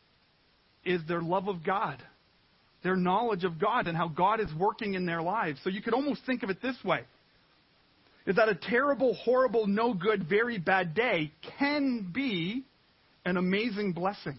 is 0.84 1.00
their 1.08 1.22
love 1.22 1.48
of 1.48 1.64
God, 1.64 2.02
their 2.82 2.96
knowledge 2.96 3.44
of 3.44 3.58
God, 3.58 3.86
and 3.88 3.96
how 3.96 4.08
God 4.08 4.40
is 4.40 4.48
working 4.58 4.92
in 4.94 5.06
their 5.06 5.22
lives. 5.22 5.58
So 5.64 5.70
you 5.70 5.80
could 5.80 5.94
almost 5.94 6.20
think 6.26 6.42
of 6.42 6.50
it 6.50 6.60
this 6.60 6.76
way 6.84 7.00
is 8.28 8.36
that 8.36 8.50
a 8.50 8.54
terrible, 8.54 9.14
horrible, 9.14 9.66
no 9.66 9.94
good, 9.94 10.28
very 10.28 10.58
bad 10.58 10.94
day 10.94 11.32
can 11.58 12.10
be 12.12 12.62
an 13.24 13.38
amazing 13.38 13.92
blessing. 13.92 14.36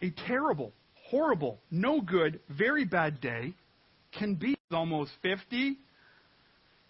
A 0.00 0.10
terrible, 0.28 0.72
horrible, 1.10 1.58
no 1.72 2.00
good, 2.00 2.38
very 2.48 2.84
bad 2.84 3.20
day 3.20 3.52
can 4.16 4.36
be 4.36 4.54
almost 4.70 5.10
50. 5.22 5.76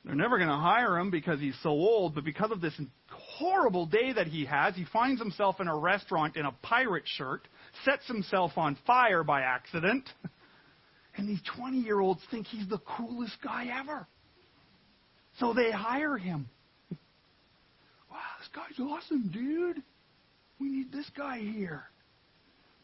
They're 0.05 0.15
never 0.15 0.37
going 0.37 0.51
to 0.51 0.57
hire 0.57 0.99
him 0.99 1.11
because 1.11 1.41
he's 1.41 1.57
so 1.63 1.71
old, 1.71 2.15
but 2.15 2.25
because 2.25 2.51
of 2.51 2.61
this 2.61 2.79
horrible 3.11 3.87
day 3.87 4.13
that 4.13 4.27
he 4.27 4.45
has, 4.45 4.75
he 4.75 4.85
finds 4.93 5.23
himself 5.23 5.59
in 5.59 5.69
a 5.69 5.77
restaurant 5.77 6.37
in 6.37 6.45
a 6.45 6.53
pirate 6.61 7.05
shirt, 7.07 7.49
sets 7.87 8.07
himself 8.09 8.53
on 8.59 8.77
fire 8.87 9.25
by 9.25 9.41
accident. 9.41 10.07
And 11.17 11.29
these 11.29 11.41
20 11.57 11.79
year 11.79 12.01
olds 12.01 12.21
think 12.31 12.47
he's 12.47 12.69
the 12.69 12.79
coolest 12.79 13.37
guy 13.43 13.67
ever. 13.81 14.07
So 15.39 15.53
they 15.53 15.71
hire 15.71 16.17
him. 16.17 16.49
Wow, 18.11 18.19
this 18.39 18.49
guy's 18.55 18.79
awesome, 18.81 19.31
dude. 19.33 19.83
We 20.61 20.69
need 20.69 20.93
this 20.93 21.11
guy 21.17 21.39
here. 21.39 21.85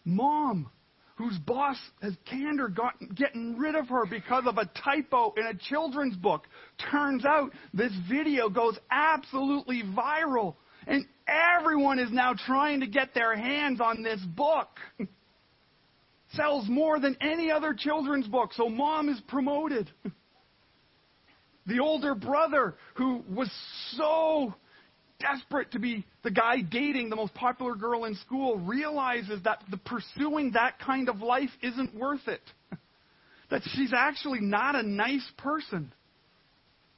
Mom, 0.04 0.70
whose 1.16 1.38
boss 1.38 1.76
has 2.02 2.16
canned 2.28 2.58
her, 2.58 2.68
gotten, 2.68 3.08
getting 3.14 3.56
rid 3.56 3.74
of 3.74 3.88
her 3.88 4.06
because 4.06 4.44
of 4.46 4.58
a 4.58 4.68
typo 4.82 5.32
in 5.36 5.46
a 5.46 5.54
children's 5.54 6.16
book. 6.16 6.46
Turns 6.90 7.24
out 7.24 7.52
this 7.74 7.92
video 8.10 8.48
goes 8.48 8.78
absolutely 8.90 9.82
viral, 9.82 10.56
and 10.86 11.04
everyone 11.28 11.98
is 11.98 12.10
now 12.10 12.34
trying 12.46 12.80
to 12.80 12.86
get 12.86 13.14
their 13.14 13.36
hands 13.36 13.80
on 13.80 14.02
this 14.02 14.20
book. 14.34 14.68
sells 16.36 16.68
more 16.68 17.00
than 17.00 17.16
any 17.20 17.50
other 17.50 17.74
children's 17.74 18.26
book, 18.26 18.52
so 18.54 18.68
mom 18.68 19.08
is 19.08 19.20
promoted. 19.28 19.90
the 21.66 21.80
older 21.80 22.14
brother, 22.14 22.76
who 22.94 23.22
was 23.28 23.50
so 23.92 24.54
desperate 25.18 25.72
to 25.72 25.78
be 25.78 26.04
the 26.22 26.30
guy 26.30 26.60
dating 26.60 27.10
the 27.10 27.16
most 27.16 27.34
popular 27.34 27.74
girl 27.74 28.04
in 28.04 28.14
school, 28.16 28.58
realizes 28.58 29.42
that 29.44 29.62
the 29.70 29.76
pursuing 29.76 30.52
that 30.52 30.78
kind 30.78 31.08
of 31.08 31.20
life 31.20 31.50
isn't 31.62 31.94
worth 31.94 32.26
it. 32.26 32.42
that 33.50 33.62
she's 33.74 33.92
actually 33.94 34.40
not 34.40 34.74
a 34.74 34.82
nice 34.82 35.28
person. 35.38 35.92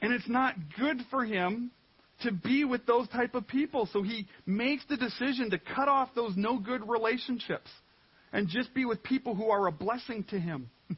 And 0.00 0.12
it's 0.12 0.28
not 0.28 0.54
good 0.78 0.98
for 1.10 1.24
him 1.24 1.70
to 2.22 2.32
be 2.32 2.64
with 2.64 2.86
those 2.86 3.08
type 3.08 3.34
of 3.34 3.46
people. 3.46 3.88
So 3.92 4.02
he 4.02 4.26
makes 4.46 4.84
the 4.88 4.96
decision 4.96 5.50
to 5.50 5.58
cut 5.58 5.88
off 5.88 6.10
those 6.14 6.32
no 6.36 6.58
good 6.58 6.88
relationships 6.88 7.70
and 8.32 8.48
just 8.48 8.72
be 8.74 8.84
with 8.84 9.02
people 9.02 9.34
who 9.34 9.50
are 9.50 9.66
a 9.66 9.72
blessing 9.72 10.24
to 10.30 10.38
him. 10.38 10.70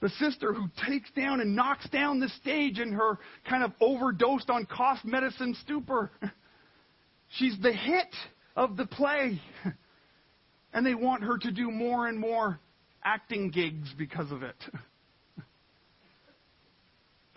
The 0.00 0.08
sister 0.18 0.52
who 0.52 0.66
takes 0.84 1.08
down 1.12 1.40
and 1.40 1.54
knocks 1.54 1.88
down 1.88 2.18
the 2.18 2.28
stage 2.28 2.80
in 2.80 2.92
her 2.92 3.20
kind 3.48 3.62
of 3.62 3.70
overdosed 3.80 4.50
on 4.50 4.66
cough 4.66 4.98
medicine 5.04 5.56
stupor. 5.62 6.10
She's 7.38 7.56
the 7.62 7.72
hit 7.72 8.12
of 8.56 8.76
the 8.76 8.84
play. 8.84 9.40
And 10.74 10.86
they 10.86 10.94
want 10.94 11.22
her 11.22 11.36
to 11.36 11.50
do 11.50 11.70
more 11.70 12.06
and 12.06 12.18
more 12.18 12.58
acting 13.04 13.50
gigs 13.50 13.92
because 13.98 14.32
of 14.32 14.42
it. 14.42 14.56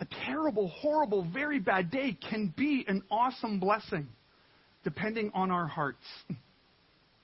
A 0.00 0.06
terrible, 0.24 0.68
horrible, 0.68 1.22
very 1.34 1.58
bad 1.58 1.90
day 1.90 2.16
can 2.30 2.54
be 2.56 2.86
an 2.88 3.02
awesome 3.10 3.60
blessing, 3.60 4.08
depending 4.84 5.30
on 5.34 5.50
our 5.50 5.66
hearts 5.66 6.06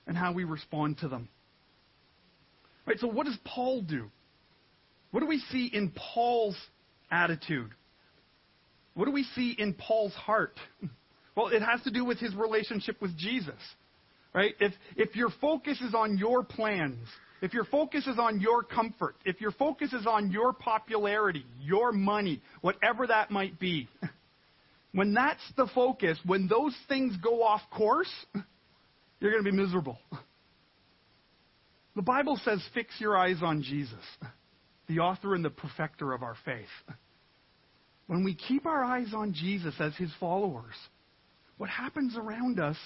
and 0.07 0.17
how 0.17 0.33
we 0.33 0.43
respond 0.43 0.97
to 0.99 1.07
them. 1.07 1.29
Right, 2.85 2.99
so 2.99 3.07
what 3.07 3.25
does 3.25 3.37
Paul 3.45 3.81
do? 3.81 4.09
What 5.11 5.21
do 5.21 5.25
we 5.25 5.39
see 5.51 5.69
in 5.71 5.91
Paul's 5.91 6.57
attitude? 7.11 7.71
What 8.95 9.05
do 9.05 9.11
we 9.11 9.23
see 9.35 9.55
in 9.57 9.73
Paul's 9.73 10.13
heart? 10.13 10.59
Well, 11.35 11.47
it 11.47 11.63
has 11.63 11.81
to 11.85 11.89
do 11.89 12.05
with 12.05 12.19
his 12.19 12.35
relationship 12.35 13.01
with 13.01 13.17
Jesus. 13.17 13.59
Right? 14.35 14.53
If 14.59 14.71
if 14.95 15.15
your 15.15 15.29
focus 15.41 15.81
is 15.81 15.95
on 15.95 16.17
your 16.19 16.43
plans, 16.43 17.07
if 17.41 17.53
your 17.53 17.65
focus 17.65 18.07
is 18.07 18.19
on 18.19 18.39
your 18.39 18.63
comfort, 18.63 19.15
if 19.25 19.41
your 19.41 19.51
focus 19.51 19.93
is 19.93 20.05
on 20.05 20.31
your 20.31 20.53
popularity, 20.53 21.43
your 21.59 21.91
money, 21.91 22.41
whatever 22.61 23.07
that 23.07 23.31
might 23.31 23.59
be, 23.59 23.89
when 24.93 25.13
that's 25.13 25.41
the 25.57 25.67
focus, 25.73 26.17
when 26.25 26.47
those 26.47 26.75
things 26.87 27.15
go 27.17 27.43
off 27.43 27.61
course, 27.71 28.13
you're 29.23 29.31
going 29.31 29.43
to 29.45 29.51
be 29.51 29.57
miserable. 29.57 29.97
The 31.95 32.01
Bible 32.01 32.39
says, 32.43 32.61
fix 32.73 32.93
your 32.99 33.15
eyes 33.15 33.37
on 33.41 33.61
Jesus, 33.61 34.03
the 34.87 34.99
author 34.99 35.35
and 35.35 35.45
the 35.45 35.49
perfecter 35.49 36.11
of 36.11 36.23
our 36.23 36.35
faith. 36.43 36.95
When 38.07 38.23
we 38.23 38.35
keep 38.35 38.65
our 38.65 38.83
eyes 38.83 39.13
on 39.15 39.33
Jesus 39.33 39.75
as 39.79 39.95
his 39.95 40.11
followers, 40.19 40.75
what 41.57 41.69
happens 41.69 42.17
around 42.17 42.59
us, 42.59 42.77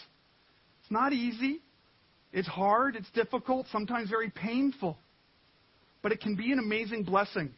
it's 0.81 0.91
not 0.91 1.13
easy. 1.13 1.61
It's 2.33 2.47
hard. 2.47 2.95
It's 2.95 3.09
difficult, 3.11 3.65
sometimes 3.71 4.09
very 4.09 4.29
painful. 4.29 4.97
But 6.01 6.11
it 6.11 6.21
can 6.21 6.35
be 6.35 6.51
an 6.51 6.59
amazing 6.59 7.03
blessing. 7.03 7.51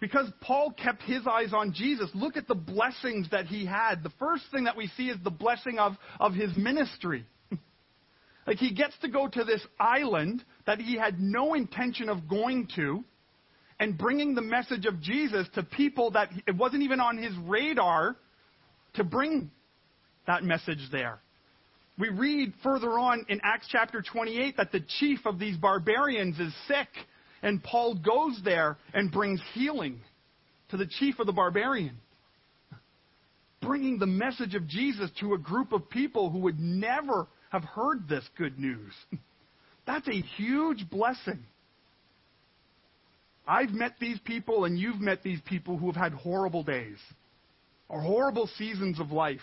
Because 0.00 0.30
Paul 0.40 0.72
kept 0.72 1.02
his 1.02 1.26
eyes 1.26 1.52
on 1.52 1.74
Jesus, 1.74 2.08
look 2.14 2.36
at 2.36 2.46
the 2.46 2.54
blessings 2.54 3.28
that 3.30 3.46
he 3.46 3.66
had. 3.66 4.02
The 4.02 4.12
first 4.18 4.44
thing 4.52 4.64
that 4.64 4.76
we 4.76 4.86
see 4.96 5.08
is 5.08 5.18
the 5.22 5.30
blessing 5.30 5.78
of, 5.78 5.94
of 6.20 6.34
his 6.34 6.56
ministry. 6.56 7.26
Like 8.48 8.56
he 8.56 8.72
gets 8.72 8.96
to 9.02 9.08
go 9.08 9.28
to 9.28 9.44
this 9.44 9.60
island 9.78 10.42
that 10.66 10.80
he 10.80 10.96
had 10.96 11.20
no 11.20 11.52
intention 11.52 12.08
of 12.08 12.26
going 12.26 12.66
to 12.74 13.04
and 13.78 13.98
bringing 13.98 14.34
the 14.34 14.40
message 14.40 14.86
of 14.86 15.02
Jesus 15.02 15.46
to 15.54 15.62
people 15.62 16.12
that 16.12 16.30
it 16.46 16.56
wasn't 16.56 16.82
even 16.82 16.98
on 16.98 17.18
his 17.18 17.36
radar 17.44 18.16
to 18.94 19.04
bring 19.04 19.50
that 20.26 20.44
message 20.44 20.78
there. 20.90 21.18
We 21.98 22.08
read 22.08 22.54
further 22.62 22.98
on 22.98 23.26
in 23.28 23.38
Acts 23.44 23.66
chapter 23.70 24.00
28 24.00 24.56
that 24.56 24.72
the 24.72 24.80
chief 24.98 25.26
of 25.26 25.38
these 25.38 25.58
barbarians 25.58 26.40
is 26.40 26.54
sick 26.66 26.88
and 27.42 27.62
Paul 27.62 27.96
goes 27.96 28.40
there 28.42 28.78
and 28.94 29.12
brings 29.12 29.42
healing 29.52 30.00
to 30.70 30.78
the 30.78 30.86
chief 30.86 31.18
of 31.18 31.26
the 31.26 31.34
barbarian. 31.34 31.98
Bringing 33.60 33.98
the 33.98 34.06
message 34.06 34.54
of 34.54 34.66
Jesus 34.66 35.10
to 35.20 35.34
a 35.34 35.38
group 35.38 35.72
of 35.72 35.90
people 35.90 36.30
who 36.30 36.38
would 36.38 36.58
never 36.58 37.26
have 37.50 37.64
heard 37.64 38.08
this 38.08 38.24
good 38.36 38.58
news. 38.58 38.92
That's 39.86 40.08
a 40.08 40.20
huge 40.36 40.88
blessing. 40.90 41.44
I've 43.46 43.70
met 43.70 43.94
these 43.98 44.18
people, 44.24 44.66
and 44.66 44.78
you've 44.78 45.00
met 45.00 45.22
these 45.22 45.40
people 45.46 45.78
who 45.78 45.86
have 45.86 45.96
had 45.96 46.12
horrible 46.12 46.62
days 46.62 46.98
or 47.88 48.00
horrible 48.02 48.48
seasons 48.58 49.00
of 49.00 49.10
life. 49.10 49.40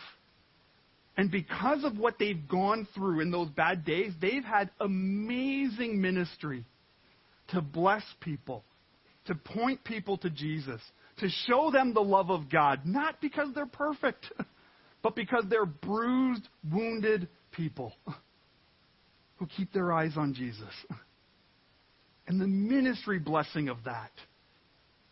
And 1.17 1.31
because 1.31 1.83
of 1.83 1.97
what 1.97 2.19
they've 2.19 2.47
gone 2.47 2.87
through 2.93 3.21
in 3.21 3.31
those 3.31 3.49
bad 3.49 3.85
days, 3.85 4.11
they've 4.21 4.43
had 4.43 4.69
amazing 4.79 5.99
ministry 6.01 6.65
to 7.49 7.61
bless 7.61 8.03
people, 8.19 8.63
to 9.25 9.35
point 9.35 9.83
people 9.83 10.17
to 10.17 10.29
Jesus, 10.29 10.81
to 11.19 11.29
show 11.47 11.71
them 11.71 11.93
the 11.93 12.01
love 12.01 12.29
of 12.29 12.49
God, 12.49 12.81
not 12.85 13.21
because 13.21 13.47
they're 13.55 13.65
perfect, 13.65 14.31
but 15.01 15.15
because 15.15 15.45
they're 15.49 15.65
bruised, 15.65 16.47
wounded 16.71 17.27
people 17.55 17.93
who 19.37 19.47
keep 19.47 19.71
their 19.73 19.93
eyes 19.93 20.13
on 20.17 20.33
Jesus. 20.33 20.73
And 22.27 22.41
the 22.41 22.47
ministry 22.47 23.19
blessing 23.19 23.69
of 23.69 23.77
that. 23.85 24.11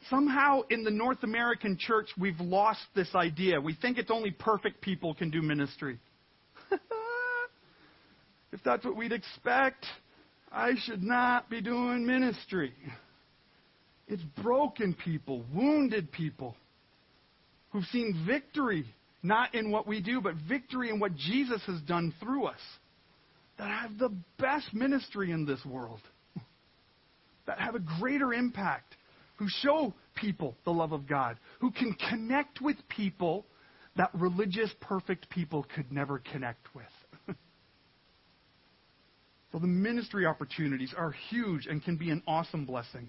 Somehow 0.10 0.62
in 0.70 0.84
the 0.84 0.92
North 0.92 1.24
American 1.24 1.78
church, 1.80 2.08
we've 2.20 2.40
lost 2.40 2.82
this 2.96 3.10
idea. 3.16 3.62
We 3.62 3.76
think 3.76 3.98
it's 3.98 4.12
only 4.12 4.32
perfect 4.32 4.82
people 4.82 5.14
can 5.14 5.30
do 5.30 5.42
ministry. 5.42 6.00
if 8.52 8.60
that's 8.66 8.84
what 8.84 8.98
we'd 8.98 9.14
expect, 9.14 9.86
I 10.52 10.72
should 10.86 11.04
not 11.04 11.50
be 11.50 11.62
doing 11.62 12.06
ministry. 12.06 12.74
It's 14.08 14.24
broken 14.42 14.94
people, 14.94 15.46
wounded 15.54 16.12
people 16.12 16.56
who've 17.72 17.86
seen 17.86 18.26
victory, 18.28 18.86
not 19.24 19.56
in 19.56 19.72
what 19.72 19.88
we 19.88 20.02
do, 20.02 20.20
but 20.22 20.36
victory 20.48 20.90
in 20.90 21.00
what 21.00 21.16
Jesus 21.16 21.62
has 21.66 21.80
done 21.82 22.14
through 22.20 22.46
us, 22.46 22.60
that 23.58 23.70
have 23.70 23.98
the 23.98 24.14
best 24.38 24.74
ministry 24.74 25.32
in 25.32 25.46
this 25.46 25.64
world, 25.66 26.02
that 27.48 27.58
have 27.60 27.76
a 27.76 27.80
greater 27.80 28.34
impact, 28.34 28.96
who 29.38 29.48
show 29.48 29.94
people 30.16 30.56
the 30.66 30.72
love 30.72 30.92
of 30.92 31.08
God, 31.08 31.38
who 31.60 31.72
can 31.72 31.96
connect 32.10 32.62
with 32.62 32.76
people 32.90 33.46
that 33.96 34.10
religious, 34.14 34.70
perfect 34.82 35.30
people 35.30 35.66
could 35.76 35.92
never 35.92 36.20
connect 36.20 36.76
with. 36.76 36.86
So 39.54 39.60
the 39.60 39.68
ministry 39.68 40.26
opportunities 40.26 40.96
are 40.98 41.14
huge 41.30 41.68
and 41.68 41.84
can 41.84 41.96
be 41.96 42.10
an 42.10 42.24
awesome 42.26 42.66
blessing. 42.66 43.08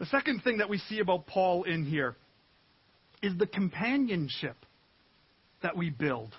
The 0.00 0.06
second 0.06 0.42
thing 0.42 0.58
that 0.58 0.68
we 0.68 0.78
see 0.78 0.98
about 0.98 1.28
Paul 1.28 1.62
in 1.62 1.84
here 1.84 2.16
is 3.22 3.38
the 3.38 3.46
companionship 3.46 4.56
that 5.62 5.76
we 5.76 5.90
build. 5.90 6.34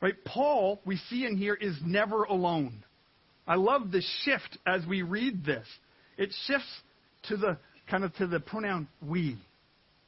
Right? 0.00 0.14
Paul, 0.24 0.80
we 0.84 0.98
see 1.08 1.24
in 1.24 1.36
here, 1.36 1.54
is 1.54 1.76
never 1.84 2.24
alone. 2.24 2.84
I 3.46 3.56
love 3.56 3.90
the 3.90 4.02
shift 4.24 4.58
as 4.66 4.84
we 4.86 5.02
read 5.02 5.44
this. 5.44 5.66
It 6.16 6.34
shifts 6.46 6.80
to 7.28 7.36
the 7.36 7.58
kind 7.90 8.04
of 8.04 8.14
to 8.16 8.26
the 8.26 8.40
pronoun 8.40 8.88
we. 9.06 9.38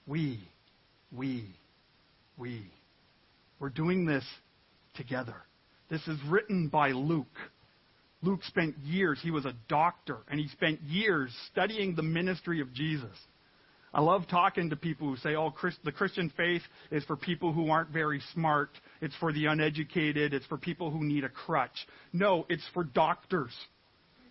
We. 0.06 0.40
We. 1.12 1.46
We. 2.36 2.70
We're 3.58 3.70
doing 3.70 4.04
this 4.06 4.24
together. 4.96 5.36
This 5.88 6.06
is 6.06 6.18
written 6.28 6.68
by 6.68 6.90
Luke. 6.90 7.26
Luke 8.22 8.42
spent 8.44 8.76
years, 8.78 9.18
he 9.22 9.30
was 9.30 9.44
a 9.44 9.54
doctor, 9.68 10.18
and 10.28 10.40
he 10.40 10.48
spent 10.48 10.80
years 10.82 11.32
studying 11.52 11.94
the 11.94 12.02
ministry 12.02 12.60
of 12.60 12.72
Jesus. 12.72 13.16
I 13.96 14.00
love 14.00 14.28
talking 14.28 14.68
to 14.68 14.76
people 14.76 15.08
who 15.08 15.16
say, 15.16 15.36
oh, 15.36 15.50
Christ, 15.50 15.78
the 15.82 15.90
Christian 15.90 16.30
faith 16.36 16.60
is 16.90 17.02
for 17.04 17.16
people 17.16 17.54
who 17.54 17.70
aren't 17.70 17.88
very 17.88 18.20
smart. 18.34 18.68
It's 19.00 19.14
for 19.16 19.32
the 19.32 19.46
uneducated. 19.46 20.34
It's 20.34 20.44
for 20.44 20.58
people 20.58 20.90
who 20.90 21.02
need 21.02 21.24
a 21.24 21.30
crutch. 21.30 21.88
No, 22.12 22.44
it's 22.50 22.62
for 22.74 22.84
doctors 22.84 23.54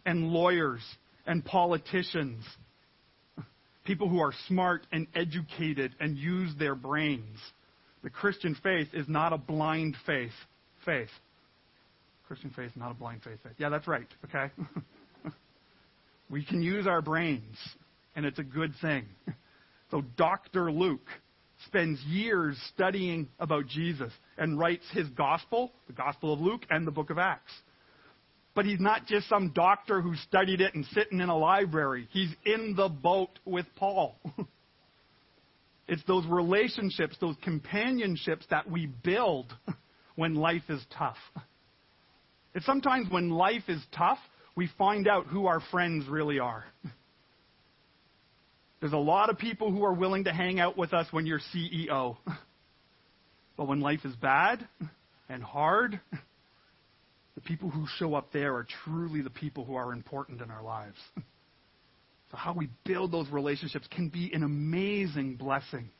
and 0.05 0.27
lawyers 0.27 0.81
and 1.25 1.43
politicians. 1.43 2.43
People 3.85 4.07
who 4.07 4.19
are 4.19 4.33
smart 4.47 4.85
and 4.91 5.07
educated 5.15 5.95
and 5.99 6.15
use 6.15 6.51
their 6.59 6.75
brains. 6.75 7.39
The 8.03 8.11
Christian 8.11 8.55
faith 8.61 8.89
is 8.93 9.09
not 9.09 9.33
a 9.33 9.37
blind 9.37 9.97
faith. 10.05 10.29
Faith. 10.85 11.09
Christian 12.27 12.51
faith, 12.55 12.69
is 12.69 12.77
not 12.77 12.91
a 12.91 12.93
blind 12.93 13.23
faith. 13.23 13.39
faith. 13.41 13.53
Yeah, 13.57 13.69
that's 13.69 13.87
right, 13.87 14.07
okay? 14.25 14.53
we 16.29 16.45
can 16.45 16.61
use 16.61 16.85
our 16.85 17.01
brains, 17.01 17.57
and 18.15 18.27
it's 18.27 18.37
a 18.37 18.43
good 18.43 18.71
thing. 18.79 19.05
So 19.91 20.01
Dr. 20.17 20.71
Luke 20.71 21.07
spends 21.65 22.01
years 22.03 22.57
studying 22.73 23.27
about 23.39 23.67
Jesus 23.67 24.11
and 24.37 24.59
writes 24.59 24.85
his 24.91 25.07
gospel, 25.09 25.71
the 25.87 25.93
Gospel 25.93 26.33
of 26.33 26.39
Luke, 26.39 26.65
and 26.69 26.85
the 26.85 26.91
book 26.91 27.09
of 27.09 27.17
Acts. 27.17 27.53
But 28.53 28.65
he's 28.65 28.79
not 28.79 29.05
just 29.05 29.27
some 29.27 29.51
doctor 29.51 30.01
who 30.01 30.15
studied 30.15 30.61
it 30.61 30.73
and 30.75 30.85
sitting 30.87 31.19
in 31.19 31.29
a 31.29 31.37
library. 31.37 32.07
He's 32.11 32.33
in 32.45 32.73
the 32.75 32.87
boat 32.87 33.37
with 33.45 33.65
Paul. 33.75 34.17
it's 35.87 36.03
those 36.05 36.25
relationships, 36.25 37.17
those 37.19 37.35
companionships 37.43 38.45
that 38.49 38.69
we 38.69 38.87
build 38.87 39.53
when 40.15 40.35
life 40.35 40.63
is 40.69 40.83
tough. 40.97 41.17
It's 42.53 42.65
sometimes 42.65 43.11
when 43.11 43.29
life 43.29 43.63
is 43.67 43.83
tough, 43.95 44.19
we 44.55 44.69
find 44.77 45.07
out 45.07 45.27
who 45.27 45.47
our 45.47 45.59
friends 45.71 46.07
really 46.07 46.39
are. 46.39 46.65
There's 48.79 48.93
a 48.93 48.97
lot 48.97 49.29
of 49.29 49.37
people 49.37 49.71
who 49.71 49.83
are 49.83 49.93
willing 49.93 50.25
to 50.25 50.33
hang 50.33 50.59
out 50.59 50.77
with 50.77 50.93
us 50.93 51.07
when 51.11 51.25
you're 51.25 51.41
CEO. 51.53 52.17
But 53.57 53.69
when 53.69 53.79
life 53.79 54.01
is 54.03 54.13
bad 54.17 54.67
and 55.29 55.41
hard, 55.41 56.01
the 57.35 57.41
people 57.41 57.69
who 57.69 57.85
show 57.97 58.15
up 58.15 58.33
there 58.33 58.53
are 58.55 58.67
truly 58.83 59.21
the 59.21 59.29
people 59.29 59.63
who 59.63 59.75
are 59.75 59.93
important 59.93 60.41
in 60.41 60.51
our 60.51 60.63
lives. 60.63 60.97
So, 62.31 62.37
how 62.37 62.53
we 62.53 62.69
build 62.83 63.11
those 63.11 63.29
relationships 63.29 63.87
can 63.91 64.09
be 64.09 64.31
an 64.33 64.41
amazing 64.41 65.35
blessing. 65.35 65.91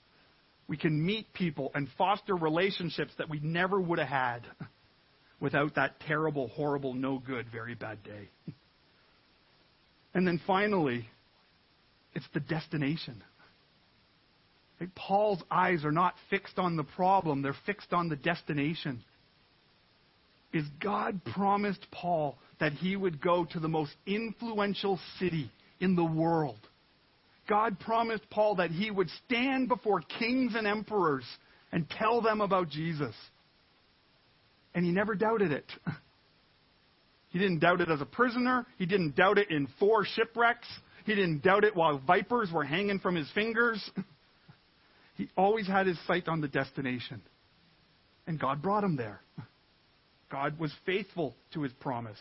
We 0.68 0.76
can 0.76 1.06
meet 1.06 1.32
people 1.34 1.70
and 1.76 1.88
foster 2.00 2.36
relationships 2.36 3.12
that 3.20 3.30
we 3.30 3.40
never 3.42 3.80
would 3.80 4.00
have 4.00 4.08
had 4.08 4.42
without 5.40 5.76
that 5.76 6.00
terrible, 6.00 6.48
horrible, 6.48 6.96
no 6.96 7.20
good, 7.20 7.46
very 7.52 7.76
bad 7.76 8.02
day. 8.04 8.28
And 10.16 10.28
then 10.28 10.42
finally, 10.48 11.08
it's 12.16 12.26
the 12.34 12.40
destination. 12.40 13.22
Paul's 14.96 15.42
eyes 15.50 15.86
are 15.86 15.92
not 15.92 16.16
fixed 16.30 16.58
on 16.58 16.76
the 16.76 16.84
problem, 16.84 17.42
they're 17.42 17.56
fixed 17.66 17.94
on 17.94 18.10
the 18.10 18.16
destination. 18.16 19.04
Is 20.54 20.66
God 20.82 21.22
promised 21.34 21.86
Paul 21.92 22.38
that 22.60 22.72
he 22.74 22.96
would 22.96 23.22
go 23.22 23.46
to 23.52 23.60
the 23.60 23.68
most 23.68 23.92
influential 24.06 25.00
city 25.20 25.52
in 25.80 25.96
the 25.96 26.06
world? 26.06 26.60
God 27.48 27.80
promised 27.80 28.30
Paul 28.30 28.56
that 28.56 28.72
he 28.72 28.90
would 28.90 29.10
stand 29.26 29.68
before 29.68 30.02
kings 30.02 30.54
and 30.56 30.66
emperors 30.66 31.26
and 31.72 31.90
tell 31.90 32.22
them 32.22 32.42
about 32.42 32.70
Jesus. 32.70 33.14
And 34.74 34.86
he 34.86 34.92
never 34.92 35.16
doubted 35.16 35.52
it. 35.52 35.66
He 37.30 37.40
didn't 37.40 37.60
doubt 37.60 37.82
it 37.82 37.92
as 37.92 38.00
a 38.00 38.06
prisoner. 38.06 38.66
He 38.78 38.86
didn't 38.86 39.18
doubt 39.18 39.38
it 39.38 39.52
in 39.52 39.68
four 39.78 40.06
shipwrecks. 40.06 40.70
He 41.06 41.14
didn't 41.14 41.44
doubt 41.44 41.64
it 41.64 41.76
while 41.76 42.00
vipers 42.00 42.52
were 42.52 42.64
hanging 42.64 43.00
from 43.00 43.16
his 43.16 43.30
fingers. 43.32 43.90
He 45.18 45.30
always 45.38 45.66
had 45.66 45.88
his 45.88 45.98
sight 46.08 46.28
on 46.28 46.42
the 46.42 46.50
destination. 46.50 47.22
And 48.28 48.38
God 48.38 48.62
brought 48.62 48.84
him 48.84 48.98
there. 48.98 49.22
God 50.30 50.60
was 50.60 50.74
faithful 50.86 51.38
to 51.54 51.62
his 51.62 51.72
promise. 51.72 52.20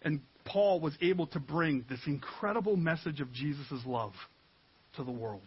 And 0.00 0.22
Paul 0.46 0.80
was 0.80 0.94
able 1.02 1.26
to 1.26 1.38
bring 1.38 1.84
this 1.90 2.00
incredible 2.06 2.76
message 2.76 3.20
of 3.20 3.30
Jesus' 3.34 3.84
love 3.84 4.14
to 4.94 5.04
the 5.04 5.10
world. 5.10 5.46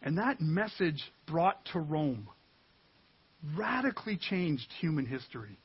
And 0.00 0.18
that 0.18 0.40
message 0.40 1.02
brought 1.26 1.64
to 1.72 1.80
Rome 1.80 2.28
radically 3.56 4.16
changed 4.16 4.66
human 4.80 5.06
history. 5.06 5.58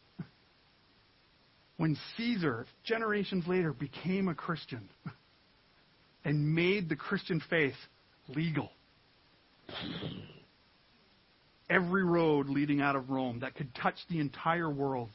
When 1.80 1.98
Caesar, 2.18 2.66
generations 2.84 3.48
later, 3.48 3.72
became 3.72 4.28
a 4.28 4.36
Christian, 4.36 4.90
and 6.26 6.54
made 6.54 6.90
the 6.90 6.98
Christian 6.98 7.42
faith 7.50 7.78
legal. 8.28 8.70
Every 11.70 12.04
road 12.04 12.50
leading 12.50 12.82
out 12.82 12.98
of 12.98 13.10
Rome 13.10 13.40
that 13.40 13.56
could 13.56 13.74
touch 13.76 13.96
the 14.10 14.20
entire 14.20 14.70
world. 14.70 15.12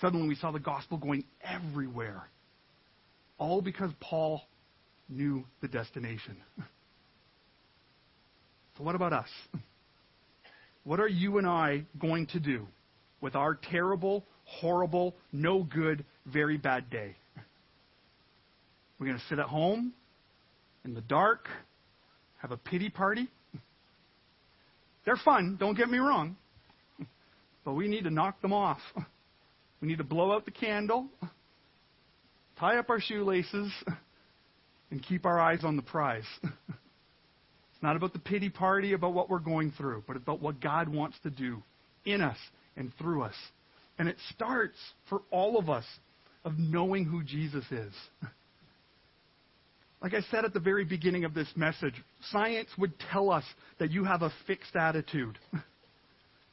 Suddenly 0.00 0.28
we 0.28 0.36
saw 0.36 0.52
the 0.52 0.60
gospel 0.60 0.96
going 0.96 1.24
everywhere. 1.42 2.22
All 3.36 3.60
because 3.60 3.90
Paul 3.98 4.42
knew 5.08 5.44
the 5.60 5.68
destination. 5.68 6.36
So, 8.78 8.84
what 8.84 8.94
about 8.94 9.12
us? 9.12 9.28
What 10.84 10.98
are 10.98 11.08
you 11.08 11.36
and 11.36 11.46
I 11.46 11.84
going 12.00 12.26
to 12.28 12.40
do 12.40 12.66
with 13.20 13.34
our 13.34 13.54
terrible, 13.54 14.24
horrible, 14.44 15.14
no 15.32 15.62
good, 15.62 16.04
very 16.26 16.56
bad 16.56 16.90
day? 16.90 17.16
We're 18.98 19.06
going 19.06 19.18
to 19.18 19.24
sit 19.28 19.38
at 19.38 19.46
home 19.46 19.92
in 20.84 20.94
the 20.94 21.00
dark, 21.00 21.48
have 22.38 22.50
a 22.50 22.56
pity 22.56 22.90
party. 22.90 23.28
They're 25.04 25.20
fun, 25.24 25.56
don't 25.58 25.76
get 25.76 25.88
me 25.88 25.98
wrong. 25.98 26.36
But 27.64 27.74
we 27.74 27.88
need 27.88 28.04
to 28.04 28.10
knock 28.10 28.40
them 28.42 28.52
off. 28.52 28.80
We 29.80 29.88
need 29.88 29.98
to 29.98 30.04
blow 30.04 30.32
out 30.32 30.44
the 30.44 30.50
candle, 30.50 31.06
tie 32.58 32.76
up 32.76 32.90
our 32.90 33.00
shoelaces, 33.00 33.72
and 34.90 35.02
keep 35.02 35.24
our 35.24 35.40
eyes 35.40 35.60
on 35.64 35.76
the 35.76 35.82
prize. 35.82 36.24
It's 36.42 37.82
not 37.82 37.96
about 37.96 38.12
the 38.12 38.18
pity 38.18 38.50
party, 38.50 38.92
about 38.92 39.14
what 39.14 39.30
we're 39.30 39.38
going 39.38 39.72
through, 39.72 40.04
but 40.06 40.16
about 40.16 40.42
what 40.42 40.60
God 40.60 40.88
wants 40.88 41.16
to 41.22 41.30
do 41.30 41.62
in 42.04 42.20
us 42.20 42.36
and 42.76 42.92
through 42.98 43.22
us. 43.22 43.34
And 43.98 44.08
it 44.08 44.16
starts 44.34 44.76
for 45.08 45.22
all 45.30 45.58
of 45.58 45.68
us 45.68 45.84
of 46.44 46.58
knowing 46.58 47.04
who 47.04 47.22
Jesus 47.22 47.64
is. 47.70 47.92
Like 50.02 50.14
I 50.14 50.22
said 50.30 50.46
at 50.46 50.54
the 50.54 50.60
very 50.60 50.84
beginning 50.84 51.24
of 51.24 51.34
this 51.34 51.48
message, 51.56 51.94
science 52.30 52.68
would 52.78 52.92
tell 53.12 53.30
us 53.30 53.44
that 53.78 53.90
you 53.90 54.04
have 54.04 54.22
a 54.22 54.32
fixed 54.46 54.74
attitude. 54.74 55.38